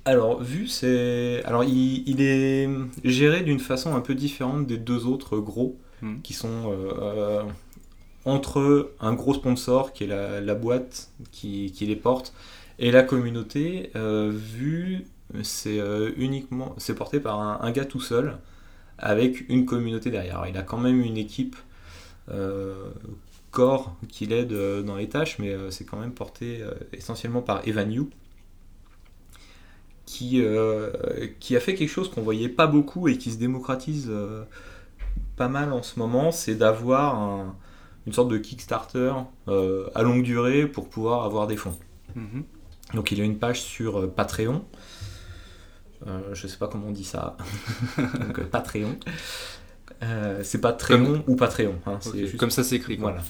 Alors, 0.06 0.42
vu, 0.42 0.68
c'est. 0.68 1.42
Alors, 1.46 1.64
il, 1.64 2.04
il 2.08 2.22
est 2.22 2.68
géré 3.04 3.42
d'une 3.42 3.60
façon 3.60 3.96
un 3.96 4.02
peu 4.02 4.16
différente 4.16 4.66
des 4.66 4.78
deux 4.78 5.06
autres 5.06 5.38
gros, 5.38 5.78
Mhm. 6.02 6.22
qui 6.24 6.34
sont 6.34 6.72
euh, 6.72 6.92
euh, 7.02 7.44
entre 8.26 8.92
un 9.00 9.14
gros 9.14 9.34
sponsor 9.34 9.94
qui 9.94 10.04
est 10.04 10.08
la, 10.08 10.56
boîte 10.56 11.12
qui, 11.32 11.74
les 11.82 11.96
porte 11.96 12.34
et 12.80 12.92
la 12.92 13.04
communauté, 13.04 13.92
vu 13.96 15.06
c'est 15.44 15.80
uniquement 16.18 16.76
c'est 16.78 16.96
porté 16.96 17.20
par 17.20 17.40
un, 17.40 17.72
gars 17.72 17.86
tout 17.86 18.00
seul 18.00 18.38
avec 18.98 19.50
une 19.50 19.66
communauté 19.66 20.12
derrière. 20.12 20.46
il 20.48 20.58
a 20.58 20.62
quand 20.62 20.78
même 20.78 21.02
une 21.02 21.18
équipe 21.18 21.56
corps 23.50 23.96
qui 24.08 24.28
l'aide 24.28 24.54
dans 24.86 24.96
les 24.96 25.10
tâches, 25.10 25.40
mais 25.40 25.56
c'est 25.72 25.86
quand 25.86 25.98
même 25.98 26.14
porté 26.14 26.64
essentiellement 26.94 27.42
par 27.42 27.68
Evan 27.68 27.92
Yu 27.92 28.06
qui, 30.12 30.42
euh, 30.42 30.90
qui 31.40 31.56
a 31.56 31.62
fait 31.62 31.74
quelque 31.74 31.90
chose 31.90 32.12
qu'on 32.12 32.22
voyait 32.22 32.50
pas 32.50 32.68
beaucoup 32.68 33.08
et 33.08 33.18
qui 33.18 33.32
se 33.32 33.38
démocratise 33.38 34.08
euh, 34.10 34.44
pas 35.38 35.48
mal 35.48 35.72
en 35.72 35.84
ce 35.84 35.98
moment, 36.00 36.34
c'est 36.34 36.56
d'avoir 36.56 37.56
une 38.08 38.14
sorte 38.14 38.30
de 38.30 38.38
Kickstarter 38.38 39.14
euh, 39.48 39.90
à 39.96 40.04
longue 40.04 40.24
durée 40.24 40.68
pour 40.68 40.90
pouvoir 40.90 41.24
avoir 41.24 41.48
des 41.48 41.58
fonds. 41.58 41.78
Mhm. 42.16 42.44
Donc 42.94 43.12
il 43.12 43.22
a 43.22 43.24
une 43.24 43.38
page 43.38 43.62
sur 43.62 44.12
Patreon. 44.14 44.66
je 46.34 46.48
sais 46.48 46.58
pas 46.58 46.68
comment 46.68 46.88
on 46.88 46.92
dit 46.92 47.06
ça. 47.06 47.38
Donc 47.98 48.42
Patreon. 48.44 48.98
c'est 50.44 50.60
pas 50.60 50.74
Tréon 50.74 51.24
ou 51.28 51.36
Patreon. 51.36 51.76
Hein, 51.86 52.00
Comme 52.38 52.52
ça 52.52 52.64
s'écrit. 52.64 52.98
Voilà. 52.98 53.22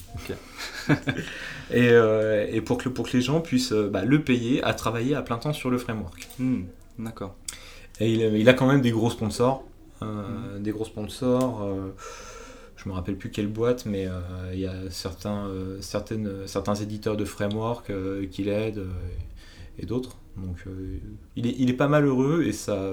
et, 1.72 1.90
et, 2.56 2.62
pour, 2.62 2.78
que, 2.78 2.90
pour 2.90 3.08
que 3.08 3.18
les 3.18 3.22
gens 3.22 3.40
puissent 3.42 3.74
bah, 3.74 4.04
le 4.04 4.24
payer 4.24 4.63
à 4.63 4.74
travailler 4.74 5.16
à 5.16 5.22
plein 5.22 5.38
temps 5.38 5.54
sur 5.54 5.70
le 5.70 5.78
framework. 5.78 6.28
Hmm. 6.40 6.63
D'accord. 6.98 7.36
Et 8.00 8.13
il, 8.13 8.50
a 8.50 8.54
quand 8.54 8.68
même 8.68 8.82
des 8.82 8.92
gros 8.92 9.10
sponsors. 9.10 9.63
Euh, 10.01 10.56
mhm. 10.56 10.63
Des 10.63 10.72
gros 10.72 10.86
sponsors. 10.86 11.68
Euh, 12.82 12.84
je 12.84 12.90
me 12.90 12.94
rappelle 12.94 13.16
plus 13.16 13.30
quelle 13.30 13.48
boîte, 13.48 13.86
mais 13.86 14.08
euh, 14.08 14.20
il 14.54 14.60
y 14.60 14.68
a 14.68 14.90
certains, 14.90 15.50
certaines, 15.82 16.48
certains 16.48 16.76
éditeurs 16.76 17.18
de 17.18 17.26
framework 17.26 17.92
qui 18.30 18.44
l'aident 18.44 18.88
et 19.80 19.86
d'autres. 19.86 20.18
Donc 20.38 20.64
il, 21.36 21.48
est, 21.48 21.56
il 21.58 21.70
est 21.70 21.76
pas 21.76 21.90
mal 21.90 22.06
heureux 22.06 22.44
et 22.46 22.54
ça, 22.54 22.90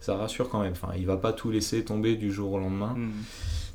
ça 0.00 0.16
rassure 0.16 0.48
quand 0.48 0.60
même. 0.60 0.72
Enfin, 0.72 0.92
il 0.96 1.06
va 1.06 1.16
pas 1.16 1.32
tout 1.32 1.50
laisser 1.50 1.84
tomber 1.84 2.16
du 2.16 2.32
jour 2.32 2.52
au 2.52 2.58
lendemain. 2.58 2.94
Mhm. 2.96 3.12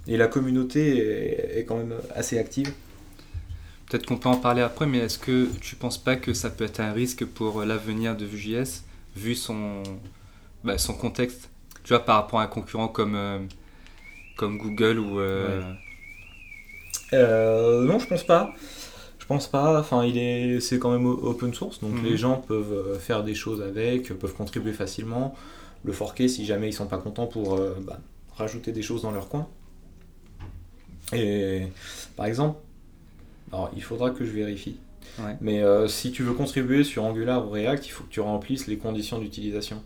Et 0.08 0.18
la 0.18 0.28
communauté 0.28 0.98
est, 0.98 1.60
est, 1.60 1.66
quand 1.66 1.78
même 1.78 1.96
assez 2.16 2.38
active. 2.38 2.72
Peut-être 3.90 4.06
qu'on 4.06 4.18
peut 4.18 4.30
en 4.30 4.38
parler 4.38 4.62
après, 4.62 4.86
mais 4.86 5.00
est-ce 5.00 5.20
que 5.20 5.48
tu 5.62 5.76
penses 5.76 5.98
pas 5.98 6.16
que 6.18 6.34
ça 6.34 6.50
peut 6.50 6.66
être 6.66 6.80
un 6.80 6.92
risque 6.92 7.26
pour 7.26 7.64
l'avenir 7.64 8.16
de 8.16 8.26
Vue.js 8.26 8.84
vu 9.18 9.36
son, 9.36 9.84
bah, 10.64 10.78
son 10.78 10.94
contexte, 10.94 11.50
tu 11.84 11.90
vois, 11.90 12.06
par 12.06 12.18
rapport 12.18 12.40
à 12.40 12.44
un 12.44 12.48
concurrent 12.48 12.88
comme, 12.88 13.16
euh, 13.16 13.40
comme 14.38 14.58
Google 14.58 15.00
ou... 15.00 15.20
Euh, 15.20 15.62
euh, 17.14 17.84
non, 17.86 18.00
je 18.00 18.08
pense 18.08 18.24
pas. 18.24 18.54
Je 19.20 19.26
pense 19.26 19.48
pas. 19.48 19.80
Enfin, 19.80 20.06
il 20.06 20.18
est, 20.18 20.60
c'est 20.60 20.80
quand 20.80 20.92
même 20.92 21.06
open 21.06 21.54
source, 21.54 21.82
donc 21.82 22.02
les 22.04 22.12
mhm. 22.12 22.18
gens 22.18 22.38
peuvent 22.38 22.98
faire 23.00 23.24
des 23.24 23.36
choses 23.36 23.62
avec, 23.62 24.14
peuvent 24.18 24.34
contribuer 24.34 24.74
facilement, 24.74 25.36
le 25.84 25.92
forquer 25.92 26.28
si 26.28 26.46
jamais 26.46 26.70
ils 26.70 26.74
sont 26.74 26.88
pas 26.88 26.98
contents 26.98 27.28
pour 27.28 27.60
bah, 27.82 28.00
rajouter 28.36 28.72
des 28.72 28.82
choses 28.82 29.02
dans 29.02 29.12
leur 29.12 29.28
coin. 29.28 29.48
Et 31.14 31.68
par 32.16 32.26
exemple, 32.26 32.60
alors 33.52 33.72
il 33.76 33.84
faudra 33.84 34.12
que 34.12 34.26
je 34.26 34.32
vérifie. 34.32 34.78
Mais 35.42 35.62
euh, 35.62 35.88
si 35.88 36.12
tu 36.12 36.24
veux 36.24 36.34
contribuer 36.34 36.84
sur 36.84 37.04
Angular 37.04 37.46
ou 37.46 37.50
React, 37.50 37.88
il 37.88 37.90
faut 37.90 38.04
que 38.04 38.10
tu 38.10 38.20
remplisses 38.20 38.68
les 38.68 38.78
conditions 38.78 39.20
d'utilisation. 39.20 39.84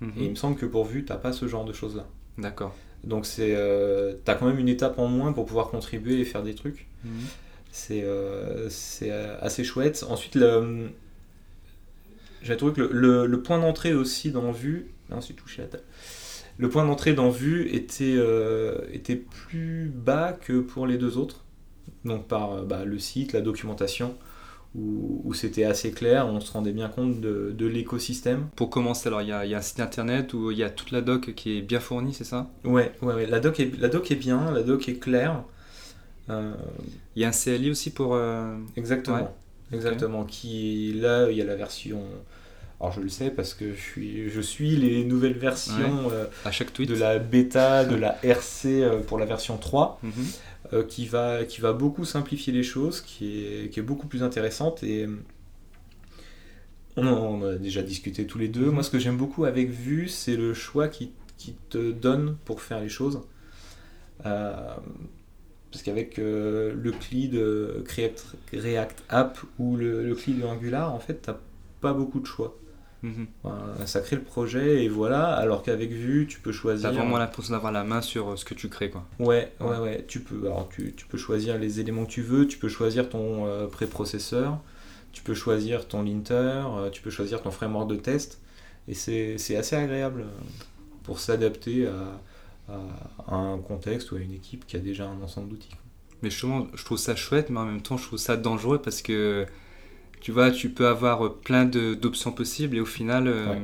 Mhm. 0.00 0.12
Et 0.18 0.24
il 0.24 0.30
me 0.30 0.34
semble 0.34 0.56
que 0.56 0.66
pour 0.66 0.84
Vue, 0.84 1.04
tu 1.04 1.12
n'as 1.12 1.18
pas 1.18 1.32
ce 1.32 1.48
genre 1.48 1.64
de 1.64 1.72
choses-là. 1.72 2.06
D'accord. 2.38 2.74
Donc 3.04 3.26
c'est, 3.26 3.54
euh, 3.54 4.14
tu 4.24 4.30
as 4.30 4.34
quand 4.34 4.46
même 4.46 4.58
une 4.58 4.68
étape 4.68 4.98
en 4.98 5.08
moins 5.08 5.32
pour 5.32 5.44
pouvoir 5.46 5.68
contribuer 5.68 6.20
et 6.20 6.24
faire 6.24 6.42
des 6.42 6.54
trucs. 6.54 6.86
Mhm. 7.04 7.12
C'est, 7.70 8.02
euh, 8.02 8.68
c'est 8.70 9.10
assez 9.10 9.64
chouette. 9.64 10.04
Ensuite, 10.08 10.36
le, 10.36 10.90
j'ai 12.42 12.56
trouvé 12.56 12.72
que 12.72 12.82
le, 12.82 13.26
le, 13.26 13.42
point 13.42 13.58
d'entrée 13.58 13.94
aussi 13.94 14.30
dans 14.30 14.52
Vue, 14.52 14.86
non, 15.10 15.20
c'est 15.20 15.34
touché 15.34 15.62
la 15.62 15.68
table. 15.68 15.84
Le 16.56 16.68
point 16.68 16.84
d'entrée 16.84 17.14
dans 17.14 17.30
Vue 17.30 17.68
était, 17.74 18.16
était 18.92 19.16
plus 19.16 19.90
bas 19.92 20.32
que 20.32 20.60
pour 20.60 20.86
les 20.86 20.98
deux 20.98 21.18
autres. 21.18 21.44
Donc 22.04 22.28
par 22.28 22.62
bah, 22.62 22.84
le 22.84 22.98
site, 23.00 23.32
la 23.32 23.40
documentation 23.40 24.16
où, 24.74 25.32
c'était 25.34 25.64
assez 25.64 25.92
clair, 25.92 26.26
on 26.26 26.40
se 26.40 26.52
rendait 26.52 26.72
bien 26.72 26.88
compte 26.88 27.20
de, 27.20 27.66
l'écosystème. 27.66 28.48
Pour 28.56 28.70
commencer, 28.70 29.08
alors 29.08 29.22
il 29.22 29.28
y, 29.28 29.32
a, 29.32 29.40
un 29.40 29.60
site 29.60 29.80
internet 29.80 30.34
où 30.34 30.50
il 30.50 30.58
y 30.58 30.64
a 30.64 30.70
toute 30.70 30.90
la 30.90 31.00
doc 31.00 31.34
qui 31.34 31.58
est 31.58 31.62
bien 31.62 31.80
fournie, 31.80 32.12
c'est 32.12 32.24
ça? 32.24 32.50
Ouais, 32.64 32.92
ouais, 33.02 33.14
ouais, 33.14 33.26
La, 33.26 33.40
doc 33.40 33.60
est, 33.60 33.78
la 33.78 33.88
doc 33.88 34.10
est 34.10 34.16
bien, 34.16 34.50
la 34.50 34.62
doc 34.62 34.88
est 34.88 34.98
claire. 34.98 35.44
Euh, 36.30 36.54
il 37.14 37.22
y 37.22 37.24
a 37.24 37.28
un 37.28 37.32
CLI 37.32 37.70
aussi 37.70 37.90
pour. 37.90 38.14
Euh, 38.14 38.56
exactement. 38.76 39.34
Exactement. 39.72 40.24
Qui, 40.24 40.94
là, 40.94 41.30
il 41.30 41.36
y 41.36 41.42
a 41.42 41.44
la 41.44 41.56
version. 41.56 42.02
Alors 42.80 42.92
je 42.92 43.00
le 43.00 43.08
sais 43.08 43.30
parce 43.30 43.54
que 43.54 43.72
je 43.72 43.80
suis, 43.80 44.30
je 44.30 44.40
suis 44.40 44.76
les 44.76 45.04
nouvelles 45.04 45.38
versions 45.38 46.10
euh, 46.10 46.26
à 46.44 46.50
chaque 46.50 46.72
tweet. 46.72 46.88
de 46.88 46.96
la 46.96 47.18
bêta, 47.18 47.84
de 47.84 47.94
la 47.94 48.18
RC 48.22 48.82
pour 49.06 49.18
la 49.18 49.26
version 49.26 49.56
3. 49.56 50.00
Euh, 50.02 50.63
qui, 50.82 51.06
va, 51.06 51.44
qui 51.44 51.60
va 51.60 51.72
beaucoup 51.72 52.04
simplifier 52.04 52.52
les 52.52 52.62
choses, 52.62 53.00
qui 53.00 53.44
est, 53.44 53.70
qui 53.70 53.80
est 53.80 53.82
beaucoup 53.82 54.06
plus 54.06 54.22
intéressante. 54.22 54.82
Et 54.82 55.08
on 56.96 57.06
en 57.06 57.42
a 57.42 57.54
déjà 57.56 57.82
discuté 57.82 58.26
tous 58.26 58.38
les 58.38 58.48
deux. 58.48 58.70
Moi, 58.70 58.82
ce 58.82 58.90
que 58.90 58.98
j'aime 58.98 59.16
beaucoup 59.16 59.44
avec 59.44 59.70
Vue, 59.70 60.08
c'est 60.08 60.36
le 60.36 60.54
choix 60.54 60.88
qui, 60.88 61.12
qui, 61.36 61.54
te 61.70 61.92
donne 61.92 62.36
pour 62.44 62.62
faire 62.62 62.80
les 62.80 62.88
choses. 62.88 63.22
Euh, 64.26 64.76
parce 65.70 65.82
qu'avec 65.82 66.18
euh, 66.18 66.72
le 66.74 66.92
CLI 66.92 67.28
de 67.28 67.84
React 68.52 69.02
App 69.08 69.38
ou 69.58 69.76
le, 69.76 70.04
le 70.04 70.14
CLI 70.14 70.34
de 70.34 70.44
Angular, 70.44 70.94
en 70.94 71.00
fait, 71.00 71.22
tu 71.22 71.30
n'as 71.30 71.36
pas 71.80 71.92
beaucoup 71.92 72.20
de 72.20 72.26
choix. 72.26 72.56
Mhm. 73.04 73.26
ça 73.84 74.00
crée 74.00 74.16
le 74.16 74.22
projet 74.22 74.82
et 74.82 74.88
voilà, 74.88 75.34
alors 75.34 75.62
qu'avec 75.62 75.90
Vue, 75.90 76.26
tu 76.26 76.40
peux 76.40 76.52
choisir. 76.52 76.88
T'as 76.88 76.96
vraiment 76.96 77.18
l'impression 77.18 77.52
d'avoir 77.52 77.70
la 77.70 77.84
main 77.84 78.00
sur 78.00 78.30
euh, 78.30 78.36
ce 78.36 78.46
que 78.46 78.54
tu 78.54 78.70
crées, 78.70 78.88
quoi. 78.88 79.04
Ouais, 79.18 79.52
ouais, 79.60 79.76
ouais. 79.76 80.04
Tu 80.08 80.20
peux, 80.20 80.46
alors 80.46 80.70
tu, 80.70 80.94
tu, 80.94 81.04
peux 81.04 81.18
choisir 81.18 81.58
les 81.58 81.80
éléments 81.80 82.06
que 82.06 82.10
tu 82.10 82.22
veux, 82.22 82.46
tu 82.46 82.56
peux 82.56 82.70
choisir 82.70 83.10
ton 83.10 83.46
euh, 83.46 83.66
préprocesseur, 83.66 84.58
tu 85.12 85.22
peux 85.22 85.34
choisir 85.34 85.86
ton 85.86 86.02
linter, 86.02 86.32
euh, 86.34 86.88
tu 86.88 87.02
peux 87.02 87.10
choisir 87.10 87.42
ton 87.42 87.50
framework 87.50 87.90
de 87.90 87.96
test, 87.96 88.40
et 88.88 88.94
c'est 88.94 89.56
assez 89.56 89.76
agréable 89.76 90.24
pour 91.02 91.20
s'adapter 91.20 91.86
à, 91.86 92.72
à, 93.28 93.34
un 93.34 93.58
contexte 93.58 94.12
ou 94.12 94.16
à 94.16 94.20
une 94.20 94.32
équipe 94.32 94.66
qui 94.66 94.76
a 94.76 94.80
déjà 94.80 95.06
un 95.06 95.20
ensemble 95.20 95.50
d'outils. 95.50 95.76
Mais 96.22 96.30
justement, 96.30 96.68
je 96.72 96.84
trouve 96.86 96.96
ça 96.96 97.14
chouette, 97.14 97.50
mais 97.50 97.60
en 97.60 97.66
même 97.66 97.82
temps, 97.82 97.98
je 97.98 98.06
trouve 98.06 98.18
ça 98.18 98.38
dangereux 98.38 98.80
parce 98.80 99.02
que 99.02 99.46
tu 100.24 100.32
vois, 100.32 100.50
tu 100.50 100.70
peux 100.70 100.88
avoir 100.88 101.26
euh, 101.26 101.28
plein 101.28 101.66
d'options 101.66 102.32
possibles 102.32 102.78
et 102.78 102.80
au 102.80 102.86
final, 102.86 103.28
euh, 103.28 103.56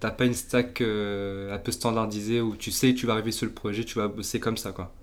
tu 0.00 0.06
n'as 0.06 0.12
pas 0.12 0.26
une 0.26 0.32
stack 0.32 0.80
euh, 0.80 1.52
un 1.52 1.58
peu 1.58 1.72
standardisée 1.72 2.40
où 2.40 2.54
tu 2.54 2.70
sais 2.70 2.94
que 2.94 3.00
tu 3.00 3.06
vas 3.06 3.14
arriver 3.14 3.32
sur 3.32 3.46
le 3.46 3.52
projet, 3.52 3.82
tu 3.82 3.98
vas 3.98 4.06
bosser 4.06 4.38
comme 4.38 4.56
ça, 4.56 4.70
quoi. 4.70 4.94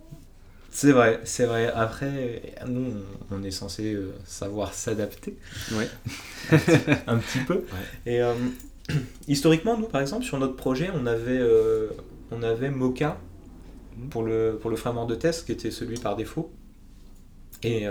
C'est 0.71 0.93
vrai, 0.93 1.19
c'est 1.25 1.47
vrai. 1.47 1.69
Après, 1.75 2.55
nous, 2.65 2.93
on 3.29 3.43
est 3.43 3.51
censé 3.51 3.97
savoir 4.25 4.73
s'adapter. 4.73 5.37
Ouais. 5.73 5.89
un, 7.07 7.17
petit, 7.17 7.39
peu. 7.39 7.65
Et 8.05 8.21
historiquement, 9.27 9.77
nous, 9.77 9.87
par 9.87 9.99
exemple, 9.99 10.23
sur 10.23 10.39
notre 10.39 10.55
projet, 10.55 10.91
on 10.93 11.05
avait, 11.05 11.41
on 12.31 12.41
avait 12.41 12.71
Mocha 12.71 13.17
pour 14.11 14.23
le, 14.23 14.57
pour 14.61 14.69
le 14.69 14.77
framework 14.77 15.09
de 15.09 15.15
test, 15.15 15.45
qui 15.45 15.51
était 15.51 15.71
celui 15.71 15.97
par 15.97 16.15
défaut. 16.15 16.53
Et 17.63 17.85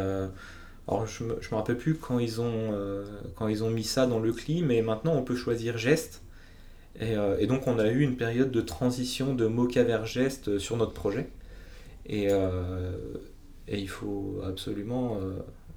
alors 0.86 1.06
je 1.06 1.24
me, 1.24 1.34
me 1.34 1.54
rappelle 1.54 1.78
plus 1.78 1.94
quand 1.94 2.18
ils, 2.18 2.40
ont, 2.40 2.70
euh, 2.72 3.04
quand 3.36 3.48
ils 3.48 3.64
ont 3.64 3.70
mis 3.70 3.84
ça 3.84 4.06
dans 4.06 4.20
le 4.20 4.32
CLI, 4.32 4.62
mais 4.62 4.82
maintenant 4.82 5.14
on 5.14 5.22
peut 5.22 5.36
choisir 5.36 5.78
geste. 5.78 6.22
Et, 7.00 7.16
euh, 7.16 7.36
et, 7.40 7.46
donc 7.46 7.66
on 7.66 7.78
a 7.78 7.88
eu 7.88 8.00
une 8.00 8.16
période 8.16 8.50
de 8.50 8.60
transition 8.60 9.34
de 9.34 9.46
Mocha 9.46 9.82
vers 9.82 10.06
geste 10.06 10.58
sur 10.58 10.76
notre 10.76 10.92
projet. 10.92 11.28
Et, 12.06 12.28
euh, 12.30 12.92
et 13.66 13.78
il 13.78 13.88
faut 13.88 14.40
absolument 14.46 15.18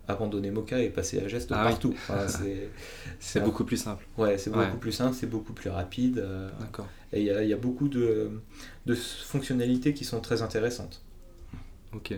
abandonner 0.09 0.51
Mocha 0.51 0.79
et 0.79 0.89
passer 0.89 1.19
à 1.19 1.27
geste 1.27 1.51
ah 1.53 1.63
partout. 1.63 1.95
c'est 3.19 3.43
beaucoup 3.43 3.63
plus 3.63 3.77
simple. 3.77 4.05
Ouais, 4.17 4.37
c'est 4.37 4.51
beaucoup 4.51 4.77
plus 4.77 4.91
simple, 4.91 5.15
c'est 5.17 5.29
beaucoup 5.29 5.53
plus 5.53 5.69
rapide. 5.69 6.23
D'accord. 6.59 6.87
Et 7.13 7.21
il 7.21 7.45
y, 7.45 7.47
y, 7.47 7.53
a 7.53 7.57
beaucoup 7.57 7.87
de, 7.87 8.29
de 8.85 8.93
fonctionnalités 8.93 9.93
qui 9.93 10.03
sont 10.03 10.19
très 10.19 10.41
intéressantes. 10.41 11.01
Ok. 11.93 12.13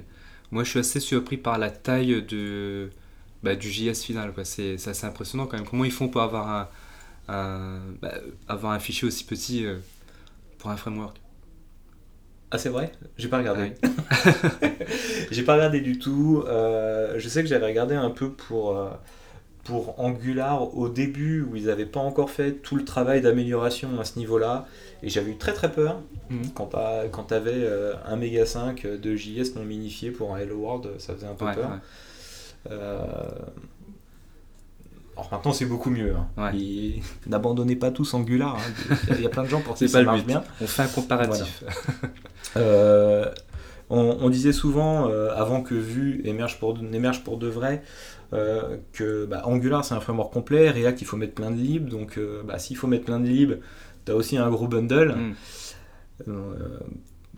Moi, 0.51 0.63
je 0.63 0.70
suis 0.72 0.79
assez 0.79 1.00
surpris 1.00 1.38
par 1.38 1.58
la 1.58 1.70
taille 1.72 2.24
de, 2.24 2.89
bah, 3.44 3.56
du 3.56 3.70
JS 3.72 4.03
final. 4.03 4.34
C'est 4.44 4.75
assez 4.88 5.06
impressionnant 5.06 5.48
quand 5.48 5.58
même. 5.58 5.68
Comment 5.68 5.86
ils 5.86 5.91
font 5.91 6.10
pour 6.10 6.22
avoir 6.22 6.70
un, 7.27 7.79
bah, 8.01 8.15
avoir 8.48 8.74
un 8.74 8.79
fichier 8.79 9.08
aussi 9.08 9.25
petit 9.25 9.65
euh, 9.65 9.77
pour 10.60 10.72
un 10.72 10.77
framework? 10.77 11.18
Ah 12.51 12.58
c'est 12.58 12.70
vrai? 12.70 12.91
J'ai 13.18 13.27
pas 13.27 13.38
regardé. 13.38 13.74
Ah 13.84 13.89
J'ai 15.32 15.44
pas 15.44 15.53
regardé 15.56 15.82
du 15.82 16.00
tout. 16.00 16.44
Euh, 16.48 17.15
je 17.20 17.29
sais 17.29 17.44
que 17.44 17.50
j'avais 17.50 17.68
regardé 17.68 17.96
un 17.96 18.10
peu 18.10 18.32
pour, 18.34 18.77
euh, 18.77 18.89
pour 19.69 19.99
Angular 19.99 20.75
au 20.75 20.89
début 20.89 21.43
où 21.43 21.55
ils 21.55 21.67
n'avaient 21.67 21.85
pas 21.85 21.99
encore 21.99 22.31
fait 22.31 22.53
tout 22.53 22.75
le 22.75 22.83
travail 22.83 23.21
d'amélioration 23.21 23.99
à 23.99 24.03
ce 24.03 24.17
niveau-là. 24.17 24.65
Et 25.03 25.09
j'avais 25.09 25.31
eu 25.31 25.38
très 25.38 25.53
très 25.53 25.71
peur 25.71 26.01
mhm. 26.31 26.49
quand 26.55 27.23
tu 27.27 27.33
avais 27.35 27.51
euh, 27.53 27.93
un 28.03 28.15
méga 28.15 28.47
5 28.47 28.85
de 28.85 29.15
JS 29.15 29.55
non 29.55 29.63
minifié 29.63 30.09
pour 30.09 30.33
un 30.33 30.39
Hello 30.39 30.57
World, 30.57 30.89
ça 30.97 31.13
faisait 31.13 31.27
un 31.27 31.35
peu 31.35 31.45
peur. 31.45 31.79
Alors 35.15 35.29
maintenant 35.31 35.53
c'est 35.53 35.65
beaucoup 35.65 35.91
mieux. 35.91 36.15
Hein. 36.38 36.51
N'abandonnez 37.27 37.75
pas 37.75 37.91
tous 37.91 38.13
Angular. 38.15 38.57
Hein. 38.57 38.95
Il 39.09 39.21
y 39.21 39.25
a 39.25 39.29
plein 39.29 39.43
de 39.43 39.49
gens 39.49 39.61
pour 39.61 39.75
qui 39.75 39.88
ça 39.88 40.01
marche 40.01 40.25
bien. 40.25 40.43
On 40.61 40.67
fait 40.67 40.81
un 40.81 40.88
comparatif. 40.88 41.63
on, 43.89 44.29
disait 44.29 44.53
souvent, 44.53 45.08
avant 45.08 45.62
que 45.62 45.74
Vue 45.74 46.22
émerge 46.24 46.60
pour, 46.60 46.77
émerge 46.93 47.24
pour 47.24 47.38
de 47.38 47.48
vrai, 47.48 47.81
euh, 48.31 48.77
que 48.93 49.25
bah, 49.25 49.41
Angular 49.46 49.84
c'est 49.84 49.96
un 49.96 50.00
framework 50.00 50.31
complet, 50.31 50.69
React 50.69 51.01
il 51.01 51.05
faut 51.05 51.17
mettre 51.17 51.34
plein 51.34 51.50
de 51.50 51.58
libs, 51.58 51.89
donc 51.89 52.19
euh, 52.19 52.43
bah, 52.43 52.60
s'il 52.60 52.77
faut 52.77 52.86
mettre 52.86 53.05
plein 53.05 53.19
de 53.19 53.27
libs, 53.27 53.60
tu 54.05 54.12
as 54.12 54.15
aussi 54.15 54.38
un 54.38 54.50
gros 54.51 54.67
bundle. 54.67 55.15
Mm. 55.15 55.36
Euh, 56.27 56.79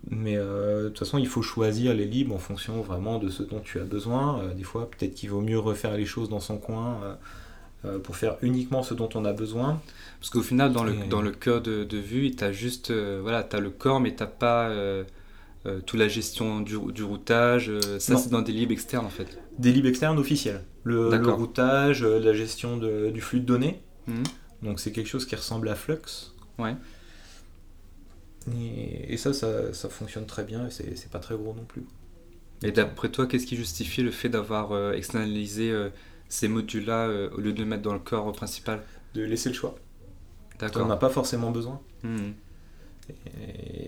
mais 0.10 0.36
de 0.36 0.88
toute 0.90 1.00
façon, 1.00 1.20
il 1.20 1.28
faut 1.28 1.44
choisir 1.44 1.94
les 1.94 2.06
libres 2.06 2.34
en 2.34 2.40
fonction 2.40 2.82
vraiment 2.82 3.20
de 3.20 3.30
ce 3.30 3.44
dont 3.44 3.60
tu 3.60 3.80
as 3.80 3.84
besoin. 3.84 4.42
des 4.58 4.64
fois, 4.64 4.90
peut-être 4.90 5.14
qu'il 5.14 5.30
vaut 5.30 5.42
mieux 5.42 5.60
refaire 5.60 5.96
les 5.96 6.08
choses 6.08 6.28
dans 6.28 6.40
son 6.40 6.58
coin 6.58 7.18
pour 8.04 8.16
faire 8.16 8.36
uniquement 8.42 8.82
ce 8.82 8.96
dont 8.96 9.10
on 9.14 9.24
a 9.26 9.32
besoin. 9.32 9.80
Parce 10.20 10.32
qu'au 10.32 10.42
final, 10.42 10.74
dans 10.74 10.84
le, 10.84 10.96
dans 11.08 11.22
le 11.22 11.30
cœur 11.30 11.62
de, 11.62 11.84
de 11.84 11.98
vue, 11.98 12.32
tu 12.32 12.44
as 12.44 12.52
juste 12.52 12.92
voilà, 12.92 13.48
as 13.50 13.60
le 13.60 13.70
corps, 13.70 14.00
mais 14.00 14.16
tu 14.16 14.24
pas 14.40 14.74
toute 15.86 16.00
la 16.00 16.08
gestion 16.08 16.62
du, 16.62 16.78
du 16.92 17.04
routage. 17.04 17.72
ça, 18.00 18.18
c'est 18.18 18.30
dans 18.30 18.42
des 18.42 18.52
libres 18.52 18.72
externes 18.72 19.06
en 19.06 19.10
fait. 19.10 19.40
Des 19.60 19.72
libres 19.72 19.90
externes 19.90 20.18
officiels 20.18 20.64
le, 20.84 21.32
routage, 21.32 22.04
euh, 22.04 22.20
la 22.20 22.34
gestion 22.34 22.78
du 22.78 23.22
flux 23.22 23.40
de 23.40 23.46
données. 23.46 23.82
Mhm. 24.08 24.24
Donc 24.64 24.80
c'est 24.80 24.92
quelque 24.92 25.08
chose 25.08 25.26
qui 25.26 25.36
ressemble 25.36 25.70
à 25.70 25.76
Flux. 25.76 26.34
Ouais. 26.60 26.76
Et, 28.58 29.18
ça, 29.18 29.34
ça, 29.34 29.90
fonctionne 29.90 30.26
très 30.26 30.44
bien 30.44 30.68
et 30.68 30.72
c'est 30.72 31.12
pas 31.12 31.20
très 31.20 31.36
gros 31.36 31.54
non 31.54 31.64
plus. 31.64 31.84
Et 32.64 32.72
d'après 32.72 33.10
toi, 33.10 33.28
qu'est-ce 33.28 33.46
qui 33.46 33.56
justifie 33.56 34.02
le 34.02 34.12
fait 34.12 34.30
d'avoir 34.30 34.72
euh, 34.72 34.94
externalisé 34.94 35.72
euh, 35.72 35.90
ces 36.28 36.48
modules-là 36.48 37.08
au 37.36 37.40
lieu 37.40 37.54
de 37.54 37.60
les 37.60 37.66
mettre 37.66 37.84
dans 37.84 37.94
le 37.94 38.00
corps 38.00 38.32
principal? 38.32 38.82
De 39.14 39.24
laisser 39.24 39.50
le 39.50 39.56
choix. 39.56 39.76
D'accord. 40.60 40.86
On 40.86 40.90
n'a 40.90 40.98
pas 40.98 41.10
forcément 41.10 41.52
besoin. 41.52 41.82
Mhm. 42.04 42.34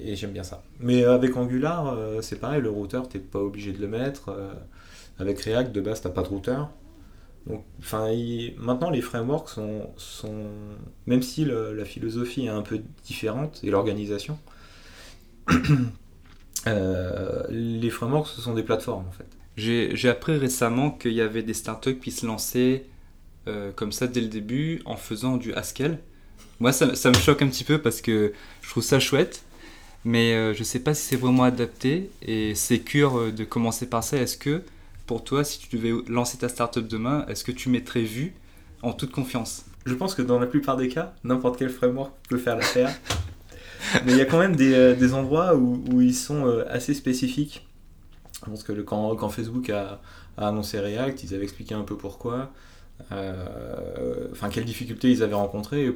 Et, 0.05 0.15
j'aime 0.15 0.31
bien 0.31 0.43
ça. 0.43 0.63
Mais 0.79 1.03
avec 1.05 1.35
Angular, 1.35 1.97
c'est 2.21 2.39
pareil, 2.39 2.61
le 2.61 2.69
routeur, 2.69 3.07
t'es 3.09 3.19
pas 3.19 3.39
obligé 3.39 3.71
de 3.71 3.81
le 3.81 3.87
mettre. 3.87 4.35
avec 5.19 5.39
React, 5.41 5.71
de 5.71 5.81
base, 5.81 6.01
t'as 6.01 6.09
pas 6.09 6.21
de 6.21 6.27
routeur. 6.27 6.69
Donc, 7.47 7.63
maintenant, 8.57 8.89
les 8.89 9.01
frameworks 9.01 9.49
sont, 9.49 9.89
sont 9.97 10.45
même 11.07 11.21
si 11.21 11.45
la 11.45 11.85
philosophie 11.85 12.45
est 12.45 12.49
un 12.49 12.61
peu 12.61 12.81
différente 13.03 13.59
et 13.63 13.69
l'organisation, 13.69 14.37
euh, 16.67 17.43
les 17.49 17.89
frameworks 17.89 18.27
ce 18.27 18.41
sont 18.41 18.53
des 18.53 18.63
plateformes 18.63 19.05
en 19.07 19.11
fait. 19.11 19.27
J'ai 19.55 20.09
appris 20.09 20.37
récemment 20.37 20.89
qu'il 20.89 21.13
y 21.13 21.21
avait 21.21 21.43
des 21.43 21.53
startups 21.53 21.99
qui 21.99 22.11
se 22.11 22.25
lançaient 22.25 22.85
euh, 23.47 23.71
comme 23.71 23.91
ça 23.91 24.07
dès 24.07 24.21
le 24.21 24.27
début 24.27 24.81
en 24.85 24.95
faisant 24.95 25.37
du 25.37 25.53
Haskell. 25.53 25.99
Moi, 26.59 26.71
ça, 26.71 26.95
ça, 26.95 27.09
me 27.09 27.15
choque 27.15 27.41
un 27.41 27.47
petit 27.47 27.63
peu 27.63 27.79
parce 27.79 28.01
que 28.01 28.33
je 28.61 28.69
trouve 28.69 28.83
ça 28.83 28.99
chouette, 28.99 29.43
mais 30.05 30.33
euh, 30.33 30.53
je 30.53 30.63
sais 30.63 30.79
pas 30.79 30.93
si 30.93 31.03
c'est 31.03 31.15
vraiment 31.15 31.43
adapté 31.43 32.09
et 32.21 32.55
c'est 32.55 32.79
cure 32.79 33.31
de 33.31 33.43
commencer 33.43 33.87
par 33.87 34.03
ça. 34.03 34.17
Est-ce 34.17 34.37
que 34.37 34.61
pour 35.05 35.23
toi, 35.23 35.43
si 35.43 35.59
tu 35.59 35.75
devais 35.75 35.93
lancer 36.07 36.37
ta 36.37 36.49
startup 36.49 36.87
demain, 36.87 37.25
est-ce 37.27 37.43
que 37.43 37.51
tu 37.51 37.69
mettrais 37.69 38.03
Vue 38.03 38.33
en 38.81 38.93
toute 38.93 39.11
confiance? 39.11 39.65
Je 39.85 39.93
pense 39.93 40.15
que 40.15 40.21
dans 40.21 40.39
la 40.39 40.47
plupart 40.47 40.77
des 40.77 40.87
cas, 40.87 41.13
n'importe 41.23 41.57
quel 41.57 41.69
framework 41.69 42.13
peut 42.29 42.37
faire 42.37 42.55
l'affaire. 42.55 42.93
Mais 44.05 44.13
il 44.13 44.17
y 44.17 44.21
a 44.21 44.25
quand 44.25 44.39
même 44.39 44.55
des, 44.55 44.73
euh, 44.73 45.13
endroits 45.13 45.55
où, 45.55 46.01
ils 46.01 46.15
sont 46.15 46.47
euh, 46.47 46.63
assez 46.69 46.93
spécifiques. 46.93 47.67
Je 48.41 48.49
pense 48.49 48.63
que 48.63 48.71
le, 48.71 48.83
quand, 48.83 49.29
Facebook 49.29 49.69
a, 49.69 49.99
annoncé 50.37 50.79
React, 50.79 51.23
ils 51.23 51.33
avaient 51.33 51.43
expliqué 51.43 51.75
un 51.75 51.83
peu 51.83 51.95
pourquoi, 51.95 52.51
euh, 53.11 54.27
enfin 54.31 54.49
quelles 54.49 54.65
difficultés 54.65 55.11
ils 55.11 55.21
avaient 55.21 55.35
rencontrées 55.35 55.83
et 55.83 55.87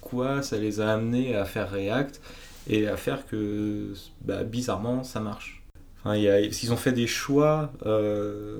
pourquoi 0.00 0.42
ça 0.42 0.58
les 0.58 0.80
a 0.80 0.92
amenés 0.92 1.36
à 1.36 1.44
faire 1.44 1.70
React 1.70 2.20
et 2.68 2.88
à 2.88 2.96
faire 2.96 3.26
que 3.26 3.92
bah, 4.22 4.44
bizarrement 4.44 5.04
ça 5.04 5.20
marche. 5.20 5.62
Enfin, 6.00 6.16
ils 6.16 6.72
ont 6.72 6.76
fait 6.76 6.92
des 6.92 7.06
choix 7.06 7.72
euh, 7.84 8.58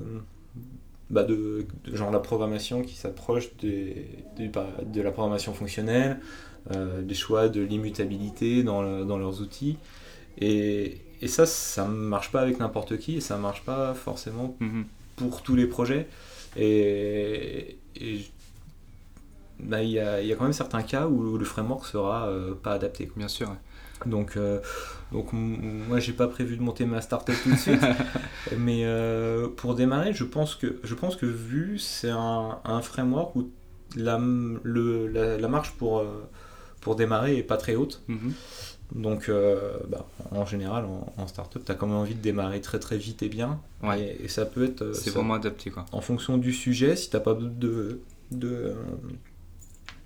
bah 1.08 1.24
de, 1.24 1.66
genre 1.92 2.10
la 2.10 2.20
programmation 2.20 2.82
qui 2.82 2.94
s'approche 2.94 3.50
de 3.56 5.02
la 5.02 5.10
programmation 5.10 5.54
fonctionnelle, 5.54 6.20
euh, 6.74 7.02
des 7.02 7.14
choix 7.14 7.48
de 7.48 7.62
l'immutabilité 7.62 8.62
dans, 8.62 9.04
dans, 9.04 9.18
leurs 9.18 9.40
outils. 9.40 9.78
Et, 10.38 10.98
et, 11.22 11.28
ça, 11.28 11.46
ça 11.46 11.86
ne 11.86 11.94
marche 11.94 12.30
pas 12.30 12.42
avec 12.42 12.60
n'importe 12.60 12.98
qui 12.98 13.16
et 13.16 13.20
ça 13.20 13.36
ne 13.36 13.42
marche 13.42 13.62
pas 13.64 13.94
forcément 13.94 14.54
mhm. 14.60 14.84
pour 15.16 15.42
tous 15.42 15.56
les 15.56 15.66
projets. 15.66 16.06
Et, 16.56 17.78
il 19.64 19.90
y, 19.90 19.98
a, 19.98 20.22
y, 20.22 20.32
a, 20.32 20.36
quand 20.36 20.44
même 20.44 20.52
certains 20.52 20.82
cas 20.82 21.06
où 21.06 21.36
le 21.38 21.44
framework 21.44 21.86
sera 21.86 22.28
euh, 22.28 22.54
pas 22.54 22.72
adapté. 22.72 23.10
Bien 23.16 23.28
sûr. 23.28 23.50
Donc, 24.06 24.36
euh, 24.36 24.60
donc 25.12 25.32
moi, 25.32 25.98
j'ai 25.98 26.12
pas 26.12 26.28
prévu 26.28 26.56
de 26.56 26.62
monter 26.62 26.84
ma 26.84 27.00
startup 27.00 27.34
tout 27.42 27.50
de 27.50 27.56
suite. 27.56 27.82
mais 28.58 28.82
euh, 28.84 29.48
pour 29.48 29.74
démarrer, 29.74 30.12
je 30.12 30.24
pense 30.24 30.54
que, 30.54 30.78
je 30.82 30.94
pense 30.94 31.16
que 31.16 31.26
Vue, 31.26 31.78
c'est 31.78 32.10
un, 32.10 32.58
un, 32.64 32.82
framework 32.82 33.36
où 33.36 33.50
la, 33.96 34.18
le, 34.18 35.08
la, 35.08 35.48
marche 35.48 35.72
pour, 35.72 35.98
euh, 35.98 36.28
pour 36.80 36.96
démarrer 36.96 37.36
est 37.36 37.42
pas 37.42 37.56
très 37.56 37.74
haute. 37.74 38.02
Mhm. 38.08 38.32
Donc, 38.94 39.30
bah, 39.88 40.04
en 40.32 40.44
général, 40.44 40.84
en, 40.84 41.12
en 41.16 41.26
startup, 41.28 41.64
tu 41.64 41.70
as 41.70 41.76
quand 41.76 41.86
même 41.86 41.94
envie 41.96 42.16
de 42.16 42.20
démarrer 42.20 42.60
très 42.60 42.80
très 42.80 42.96
vite 42.96 43.22
et 43.22 43.28
bien. 43.28 43.60
Et, 43.96 44.26
ça 44.26 44.44
peut 44.44 44.64
être. 44.64 44.92
C'est 44.94 45.10
vraiment 45.10 45.34
adapté. 45.34 45.70
Quoi. 45.70 45.86
En 45.92 46.00
fonction 46.00 46.38
du 46.38 46.52
sujet, 46.52 46.96
si 46.96 47.08
tu 47.08 47.14
n'as 47.14 47.22
pas 47.22 47.34
de, 47.34 48.00
de, 48.32 48.74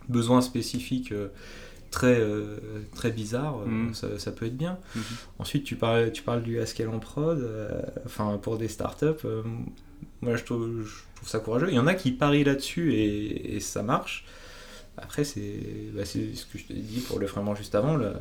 besoins 0.09 0.41
spécifiques 0.41 1.13
très, 1.95 2.19
euh, 2.19 2.57
très 2.95 3.13
bizarre, 3.13 3.61
euh, 3.61 3.67
mm. 3.67 3.95
ça, 3.95 4.33
peut 4.33 4.47
être 4.47 4.57
bien. 4.57 4.79
Mm-hmm. 4.97 5.01
Ensuite, 5.39 5.65
tu 5.65 5.77
parles, 5.77 6.11
tu 6.13 6.23
parles 6.23 6.43
du 6.43 6.61
Haskell 6.61 6.89
en 6.89 6.99
prod, 6.99 7.39
euh, 7.39 7.81
enfin 8.05 8.39
pour 8.43 8.59
des 8.59 8.69
startups. 8.69 9.27
moi, 10.21 10.37
je 10.37 10.45
trouve, 10.45 10.83
je 10.85 11.17
trouve, 11.17 11.29
ça 11.29 11.39
courageux. 11.39 11.69
Il 11.71 11.75
y 11.75 11.79
en 11.79 11.87
a 11.87 11.95
qui 11.95 12.11
parient 12.11 12.45
là-dessus 12.45 12.95
et, 12.95 13.61
ça 13.61 13.83
marche. 13.83 14.27
Après, 14.97 15.23
bah, 15.23 16.05
c'est 16.05 16.35
ce 16.35 16.47
que 16.47 16.59
je 16.59 16.67
t'ai 16.67 16.75
dit 16.75 17.01
pour 17.01 17.19
le 17.19 17.27
framework 17.27 17.59
juste 17.59 17.75
avant. 17.75 17.97
La, 17.97 18.15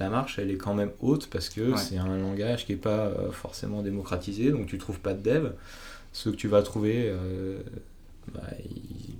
la, 0.00 0.10
marche, 0.10 0.38
elle 0.38 0.50
est 0.50 0.56
quand 0.56 0.74
même 0.74 0.90
haute 1.00 1.28
parce 1.28 1.48
que 1.48 1.76
c'est 1.76 1.98
un 1.98 2.18
langage 2.18 2.66
qui 2.66 2.72
n'est 2.72 2.78
pas 2.78 3.12
forcément 3.30 3.82
démocratisé, 3.82 4.50
donc 4.50 4.66
tu 4.66 4.78
trouves 4.78 5.00
pas 5.00 5.14
de 5.14 5.22
dev. 5.22 5.50
Ceux 6.12 6.32
que 6.32 6.36
tu 6.36 6.48
vas 6.48 6.62
trouver, 6.62 7.12
bah, 8.32 8.42
ils 8.64 9.16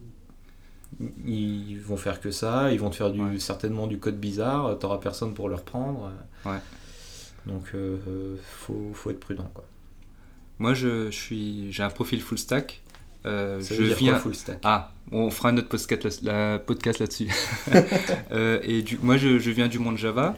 vont 0.98 1.96
faire 1.96 2.20
que 2.20 2.30
ça, 2.30 2.72
ils 2.72 2.78
vont 2.78 2.90
te 2.90 2.96
faire 2.96 3.10
du, 3.10 3.40
certainement 3.40 3.86
du 3.86 3.98
code 3.98 4.18
bizarre, 4.18 4.78
t'auras 4.78 4.98
personne 4.98 5.34
pour 5.34 5.48
le 5.48 5.56
reprendre. 5.56 6.12
Ouais. 6.44 6.58
Donc 7.46 7.64
euh, 7.74 8.36
faut, 8.42 8.90
faut, 8.94 9.10
être 9.10 9.20
prudent. 9.20 9.50
Quoi. 9.52 9.64
Moi 10.58 10.74
je, 10.74 11.10
je 11.10 11.16
suis 11.16 11.72
j'ai 11.72 11.82
un 11.82 11.90
profil 11.90 12.22
full 12.22 12.38
stack. 12.38 12.80
Euh, 13.26 13.60
je 13.60 13.82
viens 13.82 14.18
full 14.18 14.34
stack? 14.34 14.58
Ah, 14.64 14.92
on 15.10 15.30
fera 15.30 15.48
un 15.50 15.56
autre 15.56 15.68
podcast, 15.68 16.22
la, 16.22 16.58
podcast 16.58 16.98
là-dessus. 16.98 17.30
euh, 18.32 18.60
et 18.62 18.82
du, 18.82 18.98
moi 18.98 19.16
je, 19.16 19.38
je, 19.38 19.50
viens 19.50 19.68
du 19.68 19.78
monde 19.78 19.96
Java 19.96 20.36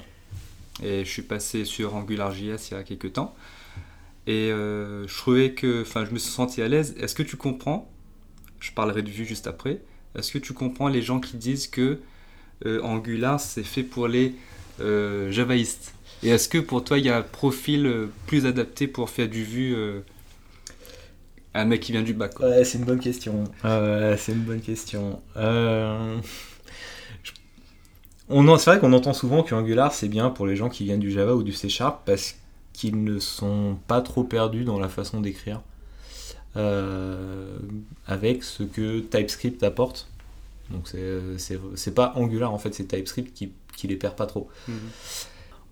et 0.83 1.05
je 1.05 1.11
suis 1.11 1.23
passé 1.23 1.64
sur 1.64 1.97
AngularJS 1.97 2.71
il 2.71 2.75
y 2.75 2.75
a 2.75 2.83
quelques 2.83 3.12
temps. 3.14 3.35
Et 4.27 4.51
euh, 4.51 5.07
je 5.07 5.16
trouvais 5.16 5.53
que, 5.53 5.83
enfin, 5.83 6.05
je 6.05 6.11
me 6.11 6.19
suis 6.19 6.33
senti 6.33 6.61
à 6.61 6.69
l'aise. 6.69 6.95
Est-ce 6.99 7.14
que 7.14 7.23
tu 7.23 7.37
comprends? 7.37 7.90
Je 8.59 8.73
parlerai 8.73 9.03
de 9.03 9.11
vue 9.11 9.25
juste 9.25 9.47
après 9.47 9.81
est-ce 10.16 10.33
que 10.33 10.38
tu 10.38 10.52
comprends 10.52 10.88
les 10.88 11.02
gens 11.02 11.20
qui 11.20 11.37
disent 11.37 11.66
que 11.66 11.98
euh, 12.64 12.81
Angular 12.83 13.38
c'est 13.38 13.62
fait 13.62 13.83
pour 13.83 14.09
les 14.09 14.35
euh, 14.81 15.31
javaïstes? 15.31 15.94
Et 16.22 16.31
est-ce 16.31 16.48
que 16.48 16.59
pour 16.59 16.83
toi 16.85 16.98
il 16.98 17.05
y 17.05 17.11
a 17.11 17.18
un 17.18 17.22
profil 17.22 17.87
euh, 17.87 18.07
plus 18.26 18.46
adapté 18.46 18.87
pour 18.87 19.11
faire 19.11 19.29
du 19.29 19.44
Vue 19.44 19.76
un 21.55 21.64
mec 21.64 21.81
qui 21.81 21.92
vient 21.92 22.02
du 22.02 22.12
bac 22.12 22.38
Ouais, 22.40 22.64
c'est 22.64 22.79
une 22.79 22.85
bonne 22.85 23.00
question. 23.00 23.44
c'est 23.62 24.33
une 24.33 24.42
bonne 24.42 24.61
question. 24.61 25.20
On 28.29 28.59
c'est 28.59 28.70
vrai 28.70 28.81
qu'on 28.81 28.92
entend 28.92 29.12
souvent 29.12 29.42
que 29.42 29.55
Angular 29.55 29.92
c'est 29.92 30.09
bien 30.09 30.31
pour 30.31 30.46
les 30.46 30.57
gens 30.57 30.68
qui 30.68 30.85
viennent 30.85 31.00
du 31.00 31.11
Java 31.12 31.35
ou 31.35 31.42
du 31.42 31.52
C 31.52 31.68
Sharp 31.68 32.02
parce 32.05 32.37
qu'ils 32.72 33.02
ne 33.05 33.18
sont 33.18 33.79
pas 33.87 34.00
trop 34.02 34.24
perdus 34.24 34.64
dans 34.64 34.79
la 34.79 34.88
façon 34.88 35.20
d'écrire. 35.20 35.62
Euh, 36.56 37.58
avec 38.06 38.42
ce 38.42 38.62
que 38.62 39.00
TypeScript 39.00 39.62
apporte. 39.62 40.08
Donc 40.70 40.88
c'est 41.36 41.94
pas 41.94 42.12
Angular 42.16 42.52
en 42.52 42.58
fait, 42.58 42.74
c'est 42.74 42.86
TypeScript 42.86 43.34
qui, 43.34 43.52
qui, 43.76 43.88
les 43.88 43.96
perd 43.96 44.16
pas 44.16 44.26
trop. 44.26 44.48
Mhm. 44.66 44.76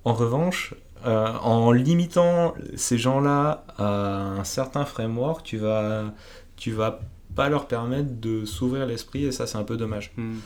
En 0.04 0.12
revanche, 0.12 0.74
euh, 1.06 1.32
en 1.38 1.72
limitant 1.72 2.54
ces 2.76 2.98
gens-là 2.98 3.64
à 3.78 3.84
un 3.84 4.44
certain 4.44 4.84
framework, 4.84 5.42
tu 5.42 5.56
vas, 5.56 6.12
tu 6.56 6.70
vas 6.70 7.00
pas 7.34 7.48
leur 7.48 7.66
permettre 7.66 8.20
de 8.20 8.44
s'ouvrir 8.44 8.84
l'esprit 8.86 9.24
et 9.24 9.32
ça 9.32 9.46
c'est 9.46 9.58
un 9.58 9.64
peu 9.64 9.78
dommage. 9.78 10.12
Mhm. 10.16 10.40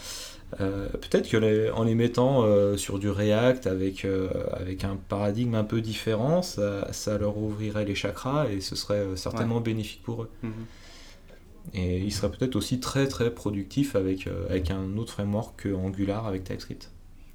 Euh, 0.61 0.89
peut-être 0.89 1.29
que 1.29 1.73
en 1.73 1.85
les 1.85 1.95
mettant 1.95 2.43
euh, 2.43 2.77
sur 2.77 2.99
du 2.99 3.11
React 3.11 3.67
avec, 3.67 4.05
euh, 4.05 4.29
avec 4.53 4.83
un 4.85 4.97
paradigme 4.97 5.55
un 5.55 5.65
peu 5.65 5.81
différent, 5.81 6.43
ça, 6.43 6.91
ça, 6.93 7.19
leur 7.19 7.37
ouvrirait 7.37 7.85
les 7.85 7.95
chakras 7.95 8.49
et 8.49 8.61
ce 8.61 8.75
serait 8.75 9.05
certainement 9.17 9.61
bénéfique 9.61 10.03
pour 10.03 10.23
eux. 10.23 10.31
Mhm. 10.43 10.53
Et 11.75 11.99
il 11.99 12.13
serait 12.13 12.31
peut-être 12.31 12.57
aussi 12.57 12.81
très 12.81 13.07
très 13.09 13.31
productif 13.31 13.95
avec, 13.95 14.27
avec 14.49 14.71
un 14.71 14.97
autre 14.97 15.13
framework 15.13 15.65
que 15.65 15.75
Angular 15.75 16.27
avec 16.27 16.45
TypeScript. 16.45 16.91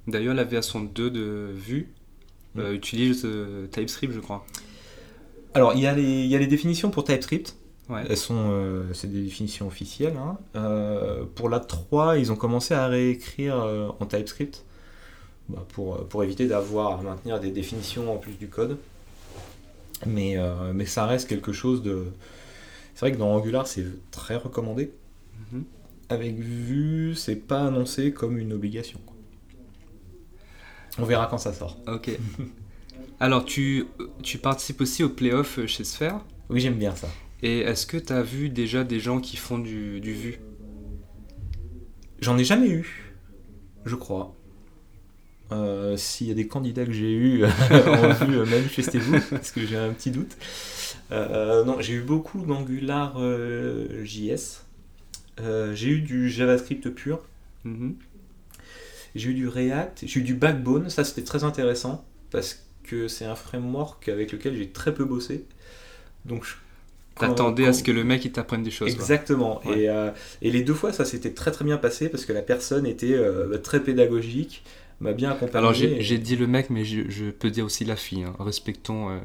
D'ailleurs, 0.08 0.34
la 0.34 0.44
version 0.44 0.80
2 0.80 1.10
de 1.10 1.50
Vue 1.54 1.94
Mm. 2.54 2.72
utilise 2.72 3.26
TypeScript, 3.72 4.14
je 4.14 4.20
crois. 4.20 4.46
Alors, 5.54 5.74
il 5.74 5.80
y, 5.80 5.86
a 5.86 5.94
les, 5.94 6.02
il 6.02 6.26
y 6.26 6.36
a 6.36 6.38
les 6.38 6.46
définitions 6.46 6.90
pour 6.90 7.04
TypeScript. 7.04 7.56
Ouais. 7.88 8.02
Elles 8.08 8.16
sont, 8.16 8.48
euh, 8.50 8.92
c'est 8.94 9.12
des 9.12 9.22
définitions 9.22 9.66
officielles. 9.66 10.16
hein. 10.16 10.38
Euh, 10.56 11.24
pour 11.34 11.48
la 11.48 11.60
3, 11.60 12.18
ils 12.18 12.32
ont 12.32 12.36
commencé 12.36 12.72
à 12.72 12.86
réécrire 12.86 13.56
euh, 13.60 13.88
en 14.00 14.06
TypeScript 14.06 14.64
bah, 15.50 15.66
pour, 15.74 16.06
pour 16.08 16.24
éviter 16.24 16.46
d'avoir 16.46 17.00
à 17.00 17.02
maintenir 17.02 17.40
des 17.40 17.50
définitions 17.50 18.12
en 18.12 18.16
plus 18.16 18.32
du 18.38 18.48
code. 18.48 18.78
Mais, 20.06 20.36
mais 20.74 20.84
ça 20.84 21.06
reste 21.06 21.28
quelque 21.28 21.52
chose 21.52 21.82
de. 21.82 22.06
C'est 22.94 23.00
vrai 23.00 23.12
que 23.12 23.16
dans 23.16 23.32
Angular, 23.32 23.66
c'est 23.66 23.86
très 24.10 24.36
recommandé. 24.36 24.92
Mhm. 25.52 25.64
Avec 26.10 26.34
Vue, 26.36 27.14
c'est 27.14 27.36
pas 27.36 27.64
annoncé 27.64 28.12
comme 28.12 28.36
une 28.36 28.52
obligation. 28.52 28.98
On 30.98 31.04
verra 31.04 31.26
quand 31.26 31.38
ça 31.38 31.54
sort. 31.54 31.78
Ok. 31.86 32.10
Alors, 33.20 33.44
tu, 33.44 33.86
tu 34.22 34.36
participes 34.38 34.80
aussi 34.82 35.02
au 35.04 35.08
playoff 35.08 35.64
chez 35.66 35.84
Sphere? 35.84 36.20
Oui, 36.50 36.60
j'aime 36.60 36.74
bien 36.74 36.94
ça. 36.94 37.08
Et 37.46 37.58
est-ce 37.60 37.86
que 37.86 37.98
tu 37.98 38.12
as 38.12 38.22
vu 38.22 38.48
déjà 38.48 38.84
des 38.84 38.98
gens 39.00 39.20
qui 39.20 39.36
font 39.36 39.58
du, 39.58 40.00
du 40.00 40.12
Vue 40.14 40.40
J'en 42.20 42.38
ai 42.38 42.44
jamais 42.44 42.70
eu, 42.70 43.12
je 43.84 43.94
crois. 43.96 44.34
Euh, 45.52 45.94
S'il 45.98 46.26
y 46.28 46.30
a 46.30 46.34
des 46.34 46.48
candidats 46.48 46.86
que 46.86 46.92
j'ai 46.92 47.12
eu 47.12 47.44
en 47.70 48.12
vue, 48.12 48.38
euh, 48.38 48.46
manifestez-vous, 48.46 49.18
parce 49.30 49.50
que 49.50 49.64
j'ai 49.66 49.76
un 49.76 49.92
petit 49.92 50.10
doute. 50.10 50.36
Euh, 51.12 51.64
non, 51.64 51.80
j'ai 51.80 51.92
eu 51.94 52.00
beaucoup 52.00 52.40
d'Angular 52.46 53.14
euh, 53.18 54.02
JS. 54.04 54.62
J'ai 55.74 55.88
eu 55.90 56.00
du 56.00 56.30
JavaScript 56.30 56.88
pur. 56.90 57.20
Mhm. 57.64 57.96
J'ai 59.14 59.30
eu 59.30 59.34
du 59.34 59.48
React. 59.48 60.04
J'ai 60.06 60.20
eu 60.20 60.22
du 60.22 60.34
Backbone. 60.34 60.88
Ça, 60.88 61.04
c'était 61.04 61.24
très 61.24 61.44
intéressant, 61.44 62.06
parce 62.30 62.64
que 62.84 63.06
c'est 63.06 63.26
un 63.26 63.34
framework 63.34 64.08
avec 64.08 64.32
lequel 64.32 64.56
j'ai 64.56 64.70
très 64.70 64.94
peu 64.94 65.04
bossé. 65.04 65.44
Donc, 66.24 66.44
je- 66.44 66.54
T'attendais 67.18 67.66
à 67.66 67.72
ce 67.72 67.82
que 67.84 67.92
le 67.92 68.02
mec 68.04 68.24
il 68.24 68.32
t'apprenne 68.32 68.62
des 68.62 68.70
choses. 68.72 68.90
Exactement. 68.90 69.60
Ouais. 69.66 69.80
Et, 69.82 69.88
euh, 69.88 70.10
et 70.42 70.50
les 70.50 70.62
deux 70.62 70.74
fois, 70.74 70.92
ça 70.92 71.04
s'était 71.04 71.30
très 71.32 71.50
très 71.52 71.64
bien 71.64 71.76
passé 71.76 72.08
parce 72.08 72.24
que 72.24 72.32
la 72.32 72.42
personne 72.42 72.86
était 72.86 73.14
euh, 73.14 73.56
très 73.58 73.80
pédagogique, 73.80 74.64
m'a 75.00 75.12
bien 75.12 75.30
accompagné. 75.30 75.58
Alors 75.58 75.72
j'ai 75.74 76.14
et- 76.14 76.18
dit 76.18 76.36
le 76.36 76.46
mec, 76.46 76.70
mais 76.70 76.84
je, 76.84 77.02
je 77.08 77.26
peux 77.30 77.50
dire 77.50 77.64
aussi 77.66 77.84
la 77.84 77.96
fille. 77.96 78.24
hein. 78.24 78.34
Respectons. 78.40 79.10
euh, 79.10 79.18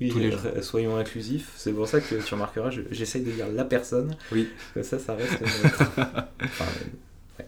oui, 0.00 0.08
tous 0.08 0.18
les 0.18 0.32
euh, 0.32 0.62
soyons 0.62 0.96
inclusifs. 0.96 1.52
C'est 1.56 1.72
pour 1.72 1.86
ça 1.86 2.00
que 2.00 2.14
tu 2.14 2.34
remarqueras, 2.34 2.70
je- 2.70 2.80
j'essaye 2.90 3.22
de 3.22 3.30
dire 3.30 3.46
la 3.52 3.64
personne. 3.64 4.16
Oui. 4.32 4.48
Comme 4.72 4.82
ça, 4.82 4.98
ça 4.98 5.14
reste. 5.14 5.40
neutre. 5.40 5.82
Enfin, 6.42 6.64
ouais. 7.38 7.46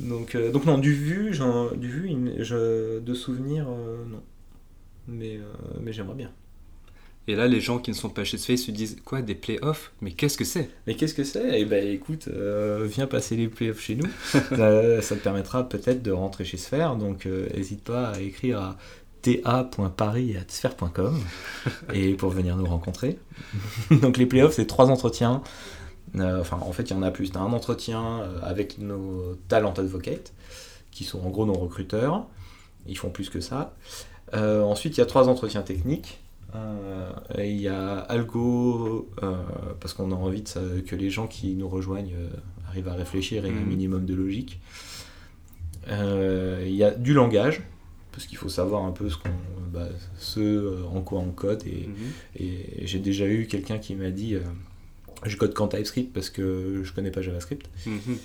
Donc, 0.00 0.36
donc 0.52 0.64
non, 0.66 0.78
du 0.78 0.92
vu, 0.92 1.30
du 1.76 1.88
vu, 1.88 2.10
je, 2.40 2.98
de 2.98 3.14
souvenir, 3.14 3.66
non. 3.66 4.22
Mais, 5.06 5.38
mais 5.80 5.92
j'aimerais 5.92 6.16
bien. 6.16 6.32
Et 7.26 7.34
là, 7.34 7.46
les 7.48 7.60
gens 7.60 7.78
qui 7.78 7.90
ne 7.90 7.96
sont 7.96 8.10
pas 8.10 8.24
chez 8.24 8.38
Sphere 8.38 8.58
se 8.58 8.70
disent 8.70 8.96
Quoi, 9.04 9.22
des 9.22 9.34
playoffs? 9.34 9.92
Mais 10.02 10.12
qu'est-ce 10.12 10.36
que 10.36 10.44
c'est? 10.44 10.68
Mais 10.86 10.94
qu'est-ce 10.94 11.14
que 11.14 11.24
c'est? 11.24 11.60
Eh 11.60 11.64
ben 11.64 11.86
écoute, 11.86 12.28
euh, 12.28 12.86
viens 12.88 13.06
passer 13.06 13.36
les 13.36 13.48
playoffs 13.48 13.80
chez 13.80 13.96
nous. 13.96 14.08
Euh, 14.52 15.00
ça 15.00 15.16
te 15.16 15.20
permettra 15.20 15.68
peut-être 15.68 16.02
de 16.02 16.12
rentrer 16.12 16.44
chez 16.44 16.56
Sphère, 16.56 16.96
donc 16.96 17.26
n'hésite 17.26 17.82
pas 17.82 18.08
à 18.08 18.20
écrire 18.20 18.60
à 18.60 18.76
ta.paris.sphère.com 19.22 21.18
et 21.94 22.14
pour 22.14 22.30
venir 22.30 22.56
nous 22.56 22.66
rencontrer. 22.66 23.18
donc 23.90 24.16
les 24.16 24.26
playoffs, 24.26 24.54
c'est 24.54 24.66
trois 24.66 24.90
entretiens. 24.90 25.42
Euh, 26.16 26.40
enfin, 26.40 26.58
en 26.60 26.72
fait, 26.72 26.84
il 26.84 26.90
y 26.90 26.96
en 26.96 27.02
a 27.02 27.10
plus. 27.10 27.32
Un 27.34 27.40
entretien 27.40 28.20
euh, 28.20 28.38
avec 28.42 28.78
nos 28.78 29.34
talent 29.48 29.72
advocates, 29.72 30.32
qui 30.90 31.04
sont 31.04 31.20
en 31.24 31.30
gros 31.30 31.46
nos 31.46 31.54
recruteurs. 31.54 32.26
Ils 32.86 32.98
font 32.98 33.10
plus 33.10 33.30
que 33.30 33.40
ça. 33.40 33.74
Euh, 34.34 34.62
ensuite, 34.62 34.96
il 34.96 35.00
y 35.00 35.02
a 35.02 35.06
trois 35.06 35.28
entretiens 35.28 35.62
techniques. 35.62 36.20
Euh, 36.54 37.10
il 37.38 37.60
y 37.60 37.68
a 37.68 37.96
Algo, 37.98 39.08
euh, 39.22 39.34
parce 39.80 39.92
qu'on 39.94 40.12
a 40.12 40.14
envie 40.14 40.42
de 40.42 40.48
ça- 40.48 40.60
que 40.86 40.94
les 40.94 41.10
gens 41.10 41.26
qui 41.26 41.54
nous 41.54 41.68
rejoignent 41.68 42.14
euh, 42.16 42.28
arrivent 42.68 42.88
à 42.88 42.94
réfléchir 42.94 43.44
et 43.44 43.48
un 43.50 43.52
Mhm. 43.52 43.66
minimum 43.66 44.04
de 44.06 44.14
logique. 44.14 44.60
Il 45.88 46.74
y 46.74 46.82
a 46.84 46.90
du 46.92 47.12
langage, 47.12 47.62
parce 48.12 48.26
qu'il 48.26 48.38
faut 48.38 48.48
savoir 48.48 48.84
un 48.84 48.92
peu 48.92 49.10
ce, 49.10 49.16
qu'on, 49.16 49.28
bah, 49.72 49.88
ce 50.18 50.82
en 50.86 51.02
quoi 51.02 51.18
on 51.20 51.30
code. 51.30 51.62
Et, 51.66 51.88
Mhm. 51.88 51.94
et 52.36 52.86
j'ai 52.86 53.00
déjà 53.00 53.26
eu 53.26 53.46
quelqu'un 53.46 53.78
qui 53.78 53.94
m'a 53.94 54.10
dit 54.10 54.34
euh, 54.34 54.40
Je 55.26 55.36
code 55.38 55.54
qu'en 55.54 55.68
TypeScript 55.68 56.12
parce 56.12 56.28
que 56.28 56.82
je 56.84 56.92
connais 56.92 57.10
pas 57.10 57.22
JavaScript. 57.22 57.66
Mhm. 57.86 58.16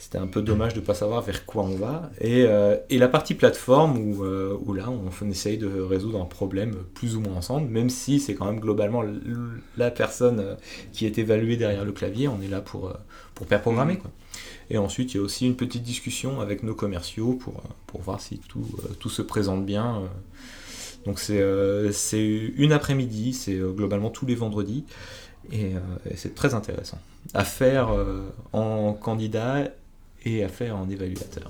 C'était 0.00 0.16
un 0.16 0.26
peu 0.26 0.40
dommage 0.40 0.72
de 0.72 0.80
ne 0.80 0.84
pas 0.86 0.94
savoir 0.94 1.20
vers 1.20 1.44
quoi 1.44 1.62
on 1.62 1.76
va. 1.76 2.10
Et, 2.22 2.46
euh, 2.46 2.78
et 2.88 2.96
la 2.96 3.06
partie 3.06 3.34
plateforme, 3.34 3.98
où, 3.98 4.24
euh, 4.24 4.56
où 4.64 4.72
là, 4.72 4.88
on, 4.88 5.10
on 5.10 5.30
essaye 5.30 5.58
de 5.58 5.68
résoudre 5.68 6.18
un 6.22 6.24
problème 6.24 6.74
plus 6.94 7.16
ou 7.16 7.20
moins 7.20 7.34
ensemble, 7.34 7.68
même 7.68 7.90
si 7.90 8.18
c'est 8.18 8.34
quand 8.34 8.46
même 8.46 8.60
globalement 8.60 9.04
la 9.76 9.90
personne 9.90 10.40
euh, 10.40 10.54
qui 10.94 11.04
est 11.04 11.18
évaluée 11.18 11.58
derrière 11.58 11.84
le 11.84 11.92
clavier, 11.92 12.28
on 12.28 12.40
est 12.40 12.48
là 12.48 12.62
pour, 12.62 12.94
pour 13.34 13.46
faire 13.46 13.60
programmer. 13.60 13.92
Mhm. 13.92 13.98
Quoi. 13.98 14.10
Et 14.70 14.78
ensuite, 14.78 15.12
il 15.12 15.18
y 15.18 15.20
a 15.20 15.22
aussi 15.22 15.46
une 15.46 15.56
petite 15.56 15.82
discussion 15.82 16.40
avec 16.40 16.62
nos 16.62 16.74
commerciaux 16.74 17.34
pour, 17.34 17.62
pour 17.86 18.00
voir 18.00 18.22
si 18.22 18.38
tout, 18.38 18.66
tout 19.00 19.10
se 19.10 19.20
présente 19.20 19.66
bien. 19.66 20.04
Donc 21.04 21.18
c'est 21.18 21.42
une 22.56 22.72
après-midi, 22.72 23.34
c'est 23.34 23.58
globalement 23.58 24.08
tous 24.08 24.24
les 24.24 24.34
vendredis. 24.34 24.86
Et, 25.52 25.72
et 26.08 26.16
c'est 26.16 26.34
très 26.34 26.54
intéressant 26.54 26.98
à 27.34 27.44
faire 27.44 27.94
en 28.52 28.92
candidat 28.92 29.68
et 30.24 30.44
à 30.44 30.48
faire 30.48 30.76
en 30.76 30.88
évaluateur. 30.88 31.48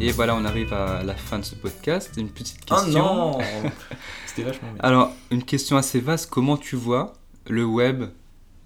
Et 0.00 0.10
voilà, 0.10 0.34
on 0.34 0.44
arrive 0.44 0.72
à 0.72 1.02
la 1.04 1.14
fin 1.14 1.38
de 1.38 1.44
ce 1.44 1.54
podcast. 1.54 2.10
Une 2.16 2.28
petite 2.28 2.58
Oh 2.70 2.74
question. 2.74 2.92
non 3.04 3.38
C'était 4.26 4.42
vachement 4.42 4.72
bien. 4.72 4.80
Alors, 4.82 5.12
une 5.30 5.44
question 5.44 5.76
assez 5.76 6.00
vaste. 6.00 6.28
Comment 6.28 6.56
tu 6.56 6.74
vois 6.74 7.12
le 7.48 7.64
web 7.64 8.04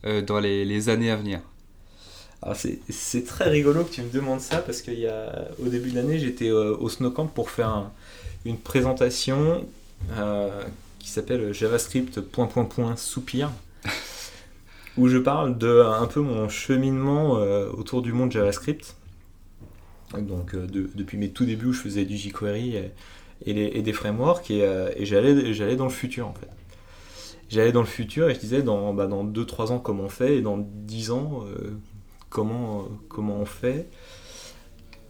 euh, 0.07 0.23
dans 0.23 0.41
les, 0.41 0.65
les 0.65 0.89
années 0.89 1.11
à 1.11 1.17
venir? 1.17 1.41
Alors 2.43 2.55
c'est 2.55 2.79
c'est 2.91 3.25
très 3.25 3.49
rigolo 3.49 3.83
que 3.83 3.91
tu 3.93 4.03
me 4.03 4.11
demandes 4.11 4.41
ça 4.43 4.59
parce 4.59 4.83
qu'au 4.83 4.93
début 5.69 5.91
de 5.91 5.97
l'année 5.97 6.19
j'étais 6.19 6.51
euh, 6.51 6.77
au 6.77 6.89
Snowcamp 6.91 7.27
pour 7.29 7.49
faire 7.51 7.71
un- 7.71 7.93
une 8.44 8.59
présentation 8.59 9.66
euh, 10.12 10.62
qui 10.99 11.09
s'appelle 11.09 11.53
JavaScript 11.53 12.20
point 12.20 12.46
point 12.46 12.64
point 12.64 12.96
soupir 12.96 13.51
où 14.96 15.09
je 15.09 15.18
parle 15.18 15.59
de 15.59 15.81
un 15.83 16.07
peu 16.07 16.20
mon 16.20 16.49
cheminement 16.49 17.38
euh, 17.38 17.68
autour 17.70 18.03
du 18.03 18.12
monde 18.12 18.33
JavaScript. 18.33 18.96
Donc 20.18 20.55
euh, 20.55 20.66
de- 20.66 20.88
depuis 20.94 21.18
mes 21.18 21.31
tout 21.31 21.44
débuts 21.44 21.66
où 21.66 21.72
je 21.72 21.81
faisais 21.81 22.05
du 22.05 22.16
jQuery 22.16 22.77
et, 22.77 22.90
et 23.44 23.53
les- 23.53 23.70
et 23.75 23.83
des 23.83 23.92
frameworks 23.92 24.51
et, 24.51 24.64
euh, 24.64 24.90
et 24.96 25.05
j'allais 25.05 25.53
j'allais 25.53 25.77
dans 25.77 25.85
le 25.85 25.90
futur 25.90 26.29
en 26.29 26.35
fait. 26.35 26.49
J'allais 27.49 27.72
dans 27.72 27.81
le 27.81 27.87
futur 27.87 28.29
et 28.29 28.35
je 28.35 28.40
disais 28.40 28.62
dans, 28.62 28.92
bah, 28.92 29.07
dans 29.07 29.25
2-3 29.25 29.70
ans 29.70 29.79
comment 29.79 30.05
on 30.05 30.09
fait 30.09 30.37
et 30.38 30.42
dans 30.42 30.59
10 30.59 31.11
ans 31.12 31.44
euh, 31.46 31.77
comment, 32.29 32.81
euh, 32.81 32.85
comment 33.09 33.37
on 33.37 33.44
fait. 33.46 33.88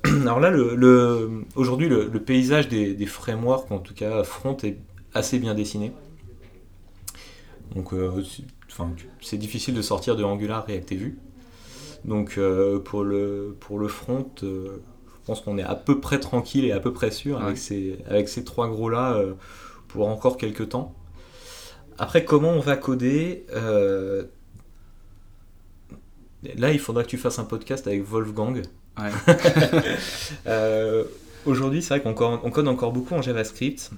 Alors 0.22 0.40
là, 0.40 0.50
le, 0.50 0.74
le- 0.74 1.44
aujourd'hui, 1.54 1.88
le, 1.88 2.08
le 2.08 2.20
paysage 2.22 2.68
des, 2.68 2.94
des 2.94 3.06
frameworks, 3.06 3.70
en 3.70 3.78
tout 3.78 3.94
cas 3.94 4.22
front, 4.24 4.56
est 4.62 4.78
assez 5.14 5.38
bien 5.38 5.54
dessiné. 5.54 5.92
Donc, 7.74 7.92
euh, 7.92 8.22
c'est- 8.22 8.44
enfin, 8.70 8.90
c'est 9.20 9.38
difficile 9.38 9.74
de 9.74 9.82
sortir 9.82 10.16
de 10.16 10.24
Angular 10.24 10.64
React 10.66 10.92
et 10.92 10.96
Vue. 10.96 11.18
Donc, 12.04 12.36
euh, 12.38 12.78
pour, 12.78 13.02
le, 13.02 13.56
pour 13.60 13.78
le 13.78 13.88
front, 13.88 14.30
euh, 14.42 14.78
je 15.22 15.26
pense 15.26 15.40
qu'on 15.40 15.58
est 15.58 15.62
à 15.64 15.74
peu 15.74 16.00
près 16.00 16.20
tranquille 16.20 16.64
et 16.64 16.72
à 16.72 16.78
peu 16.80 16.92
près 16.92 17.10
sûr 17.10 17.38
Ouais. 17.38 17.44
avec, 17.44 17.58
ces, 17.58 17.98
avec 18.08 18.28
ces 18.28 18.44
trois 18.44 18.68
gros-là 18.68 19.14
euh, 19.14 19.34
pour 19.88 20.08
encore 20.08 20.36
quelques 20.36 20.68
temps. 20.68 20.94
Après, 21.98 22.24
comment 22.24 22.50
on 22.50 22.60
va 22.60 22.76
coder 22.76 23.46
Là, 26.56 26.70
il 26.70 26.78
faudra 26.78 27.02
que 27.02 27.08
tu 27.08 27.16
fasses 27.18 27.38
un 27.38 27.44
podcast 27.44 27.86
avec 27.86 28.04
Wolfgang. 28.04 28.62
Ouais. 28.98 29.10
Euh, 30.46 31.04
Aujourd'hui, 31.44 31.80
c'est 31.80 31.90
vrai 31.94 32.00
qu'on 32.02 32.12
co- 32.14 32.40
on 32.42 32.50
code 32.50 32.66
encore 32.66 32.92
beaucoup 32.92 33.14
en 33.14 33.22
JavaScript. 33.22 33.90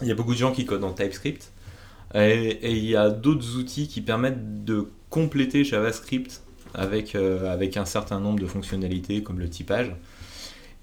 Il 0.00 0.08
y 0.08 0.10
a 0.10 0.14
beaucoup 0.14 0.32
de 0.32 0.38
gens 0.38 0.52
qui 0.52 0.64
codent 0.64 0.84
en 0.84 0.92
TypeScript. 0.92 1.52
Et, 2.14 2.18
et 2.20 2.70
il 2.72 2.84
y 2.84 2.96
a 2.96 3.10
d'autres 3.10 3.56
outils 3.58 3.88
qui 3.88 4.00
permettent 4.00 4.64
de 4.64 4.88
compléter 5.10 5.64
JavaScript 5.64 6.40
avec, 6.72 7.14
euh, 7.14 7.52
avec 7.52 7.76
un 7.76 7.84
certain 7.84 8.20
nombre 8.20 8.38
de 8.40 8.46
fonctionnalités 8.46 9.22
comme 9.22 9.38
le 9.38 9.50
typage. 9.50 9.92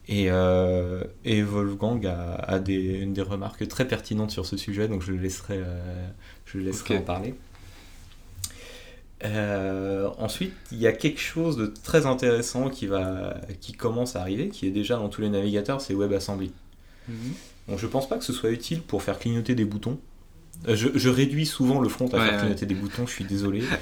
Et, 0.08 0.26
euh, 0.30 1.04
et 1.26 1.42
Wolfgang 1.42 2.06
a, 2.06 2.36
a 2.36 2.60
des, 2.60 3.06
des 3.06 3.22
remarques 3.22 3.68
très 3.68 3.88
pertinentes 3.88 4.32
sur 4.32 4.46
ce 4.46 4.58
sujet, 4.58 4.88
donc 4.88 5.02
je 5.02 5.12
le 5.14 5.18
laisserai, 5.18 5.60
je 6.46 6.58
le 6.58 6.66
laisserai 6.66 6.94
en 6.94 7.02
parler. 7.02 7.36
Euh, 9.24 10.10
ensuite, 10.18 10.54
il 10.72 10.80
y 10.80 10.88
a 10.88 10.92
quelque 10.92 11.20
chose 11.20 11.56
de 11.56 11.68
très 11.68 12.06
intéressant 12.06 12.70
qui, 12.70 12.88
va, 12.88 13.38
qui 13.62 13.74
commence 13.74 14.16
à 14.16 14.22
arriver, 14.22 14.50
qui 14.50 14.68
est 14.68 14.72
déjà 14.72 14.98
dans 14.98 15.10
tous 15.10 15.22
les 15.22 15.30
navigateurs, 15.30 15.82
c'est 15.82 15.94
WebAssembly. 15.94 16.52
Mhm. 17.08 17.16
Donc 17.70 17.80
je 17.80 17.88
pense 17.88 18.10
pas 18.10 18.18
que 18.18 18.26
ce 18.26 18.34
soit 18.34 18.52
utile 18.52 18.82
pour 18.82 19.02
faire 19.02 19.20
clignoter 19.20 19.56
des 19.56 19.66
boutons. 19.66 19.98
Euh, 20.68 20.76
je, 20.76 21.10
réduis 21.10 21.46
souvent 21.46 21.80
le 21.80 21.90
front 21.90 22.08
à 22.08 22.20
faire 22.20 22.40
clignoter 22.40 22.66
des 22.66 22.76
boutons, 22.76 23.06
je 23.08 23.14
suis 23.14 23.26
désolé. 23.26 23.64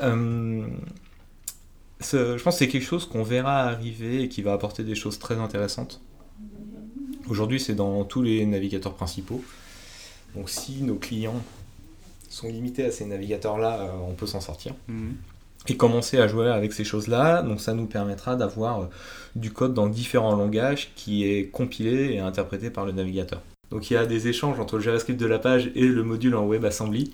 Euh, 0.00 0.64
je 2.00 2.40
pense 2.40 2.54
que 2.54 2.58
c'est 2.60 2.68
quelque 2.68 2.86
chose 2.86 3.04
qu'on 3.04 3.24
verra 3.24 3.64
arriver 3.64 4.22
et 4.22 4.28
qui 4.28 4.42
va 4.42 4.52
apporter 4.52 4.84
des 4.84 4.94
choses 4.94 5.18
très 5.18 5.34
intéressantes. 5.38 6.00
Aujourd'hui, 7.28 7.58
c'est 7.58 7.74
dans 7.74 8.04
tous 8.04 8.22
les 8.22 8.46
navigateurs 8.46 8.94
principaux. 8.94 9.42
Donc 10.36 10.50
si 10.50 10.82
nos 10.82 10.94
clients 10.94 11.42
sont 12.28 12.48
limités 12.48 12.84
à 12.84 12.90
ces 12.90 13.04
navigateurs-là, 13.04 13.80
euh, 13.80 13.90
on 14.08 14.14
peut 14.14 14.26
s'en 14.26 14.40
sortir. 14.40 14.74
Mhm. 14.88 15.14
Et 15.68 15.76
commencer 15.76 16.18
à 16.18 16.28
jouer 16.28 16.48
avec 16.48 16.72
ces 16.72 16.84
choses-là, 16.84 17.42
donc 17.42 17.60
ça 17.60 17.74
nous 17.74 17.86
permettra 17.86 18.36
d'avoir 18.36 18.82
euh, 18.82 18.86
du 19.34 19.52
code 19.52 19.74
dans 19.74 19.88
différents 19.88 20.36
langages 20.36 20.92
qui 20.94 21.28
est 21.28 21.48
compilé 21.48 22.12
et 22.12 22.20
interprété 22.20 22.70
par 22.70 22.86
le 22.86 22.92
navigateur. 22.92 23.42
Donc 23.70 23.90
il 23.90 23.94
y 23.94 23.96
a 23.96 24.06
des 24.06 24.28
échanges 24.28 24.58
entre 24.60 24.76
le 24.76 24.82
JavaScript 24.82 25.20
de 25.20 25.26
la 25.26 25.38
page 25.38 25.70
et 25.74 25.86
le 25.86 26.02
module 26.02 26.36
en 26.36 26.46
WebAssembly 26.46 27.12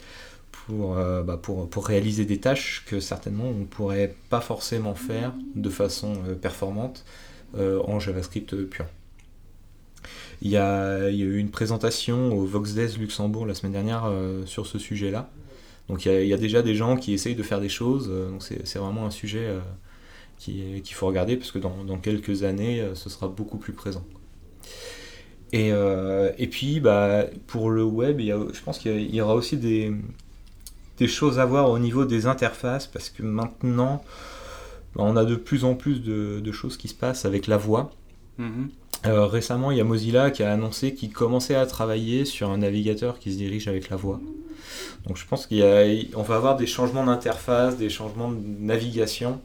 pour, 0.52 0.96
euh, 0.98 1.22
bah, 1.22 1.36
pour, 1.40 1.68
pour, 1.68 1.86
réaliser 1.86 2.26
des 2.26 2.38
tâches 2.38 2.84
que 2.86 3.00
certainement 3.00 3.44
on 3.44 3.54
ne 3.54 3.64
pourrait 3.64 4.14
pas 4.30 4.40
forcément 4.40 4.94
faire 4.94 5.32
de 5.56 5.70
façon 5.70 6.14
performante 6.40 7.04
en 7.56 8.00
JavaScript 8.00 8.56
pur. 8.64 8.86
Il 10.42 10.50
y, 10.50 10.56
a, 10.56 11.10
eu 11.10 11.38
une 11.38 11.50
présentation 11.50 12.36
au 12.36 12.44
VoxDes 12.44 12.98
Luxembourg 12.98 13.46
la 13.46 13.54
semaine 13.54 13.72
dernière 13.72 14.04
euh, 14.04 14.44
sur 14.46 14.66
ce 14.66 14.78
sujet-là. 14.78 15.30
Donc 15.88 16.06
il 16.06 16.26
y, 16.26 16.32
a, 16.32 16.36
déjà 16.36 16.62
des 16.62 16.74
gens 16.74 16.96
qui 16.96 17.12
essayent 17.12 17.34
de 17.34 17.42
faire 17.42 17.60
des 17.60 17.68
choses. 17.68 18.08
Euh, 18.10 18.30
donc 18.30 18.42
c'est 18.42 18.78
vraiment 18.78 19.06
un 19.06 19.10
sujet 19.10 19.46
euh, 19.46 19.60
qu'il 20.38 20.94
faut 20.94 21.06
regarder 21.06 21.36
parce 21.36 21.50
que 21.50 21.58
dans, 21.58 21.98
quelques 21.98 22.42
années, 22.42 22.86
ce 22.94 23.08
sera 23.08 23.28
beaucoup 23.28 23.58
plus 23.58 23.72
présent. 23.72 24.04
Et, 25.52 26.48
puis 26.50 26.80
bah, 26.80 27.26
pour 27.46 27.70
le 27.70 27.84
web, 27.84 28.20
je 28.20 28.60
pense 28.62 28.78
qu'il 28.78 29.14
y, 29.14 29.20
aura 29.20 29.34
aussi 29.34 29.56
des, 29.56 29.92
choses 31.06 31.38
à 31.38 31.46
voir 31.46 31.70
au 31.70 31.78
niveau 31.78 32.04
des 32.04 32.26
interfaces 32.26 32.86
parce 32.86 33.08
que 33.08 33.22
maintenant, 33.22 34.02
bah, 34.96 35.04
on 35.04 35.16
a 35.16 35.24
de 35.24 35.36
plus 35.36 35.64
en 35.64 35.74
plus 35.74 36.02
de, 36.02 36.52
choses 36.52 36.76
qui 36.76 36.88
se 36.88 36.94
passent 36.94 37.24
avec 37.24 37.46
la 37.46 37.56
voix. 37.56 37.90
Mm-hmm. 38.40 38.68
Euh, 39.06 39.26
récemment, 39.26 39.70
il 39.70 39.78
y 39.78 39.80
a 39.80 39.84
Mozilla 39.84 40.30
qui 40.30 40.42
a 40.42 40.52
annoncé 40.52 40.94
qu'il 40.94 41.12
commençait 41.12 41.54
à 41.54 41.66
travailler 41.66 42.24
sur 42.24 42.50
un 42.50 42.58
navigateur 42.58 43.18
qui 43.18 43.32
se 43.32 43.36
dirige 43.36 43.68
avec 43.68 43.90
la 43.90 43.96
voix. 43.96 44.20
Donc 45.06 45.16
je 45.18 45.26
pense 45.26 45.46
qu'on 45.46 46.22
va 46.22 46.34
avoir 46.34 46.56
des 46.56 46.66
changements 46.66 47.04
d'interface, 47.04 47.76
des 47.76 47.90
changements 47.90 48.30
de 48.30 48.38
navigation 48.60 49.40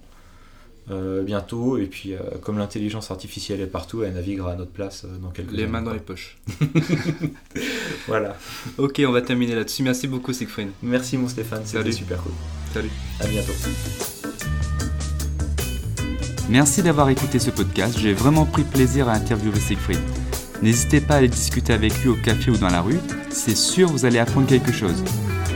euh, 0.92 1.22
bientôt. 1.24 1.78
Et 1.78 1.86
puis, 1.86 2.14
euh, 2.14 2.20
comme 2.42 2.58
l'intelligence 2.58 3.12
artificielle 3.12 3.60
est 3.62 3.68
partout, 3.68 4.04
elle 4.04 4.14
naviguera 4.14 4.54
à 4.54 4.56
notre 4.56 4.72
place 4.72 5.06
dans 5.22 5.30
quelques 5.30 5.52
Les 5.52 5.68
mains 5.68 5.82
dans 5.82 5.94
les 5.94 6.00
poches. 6.00 6.38
voilà. 8.08 8.36
Ok, 8.78 9.02
on 9.06 9.12
va 9.12 9.22
terminer 9.22 9.56
là-dessus. 9.56 9.84
Merci 9.84 10.08
beaucoup, 10.08 10.34
Siegfried. 10.34 10.70
Merci, 10.82 11.18
mon 11.18 11.28
Stéphane. 11.28 11.62
C'était 11.66 11.92
super 11.92 12.22
cool. 12.24 12.34
Salut. 12.74 12.92
À 13.20 13.28
bientôt. 13.28 13.54
Merci 16.50 16.82
d'avoir 16.82 17.10
écouté 17.10 17.38
ce 17.38 17.52
podcast, 17.52 17.96
j'ai 18.00 18.12
vraiment 18.12 18.46
pris 18.46 18.64
plaisir 18.64 19.08
à 19.08 19.14
interviewer 19.14 19.60
Siegfried. 19.60 20.00
N'hésitez 20.64 21.00
pas 21.00 21.14
à 21.14 21.18
aller 21.18 21.28
discuter 21.28 21.74
avec 21.74 21.94
lui 22.02 22.10
au 22.10 22.16
café 22.16 22.50
ou 22.50 22.58
dans 22.58 22.70
la 22.70 22.82
rue, 22.82 23.00
c'est 23.30 23.56
sûr 23.56 23.88
vous 23.88 24.04
allez 24.04 24.18
apprendre 24.18 24.48
quelque 24.48 24.72
chose. 24.72 25.04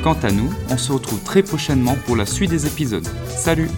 Quant 0.03 0.17
à 0.21 0.31
nous, 0.31 0.53
on 0.69 0.77
se 0.77 0.91
retrouve 0.91 1.19
très 1.23 1.41
prochainement 1.41 1.95
pour 2.05 2.15
la 2.15 2.27
suite 2.27 2.51
des 2.51 2.67
épisodes. 2.67 3.07
Salut 3.27 3.69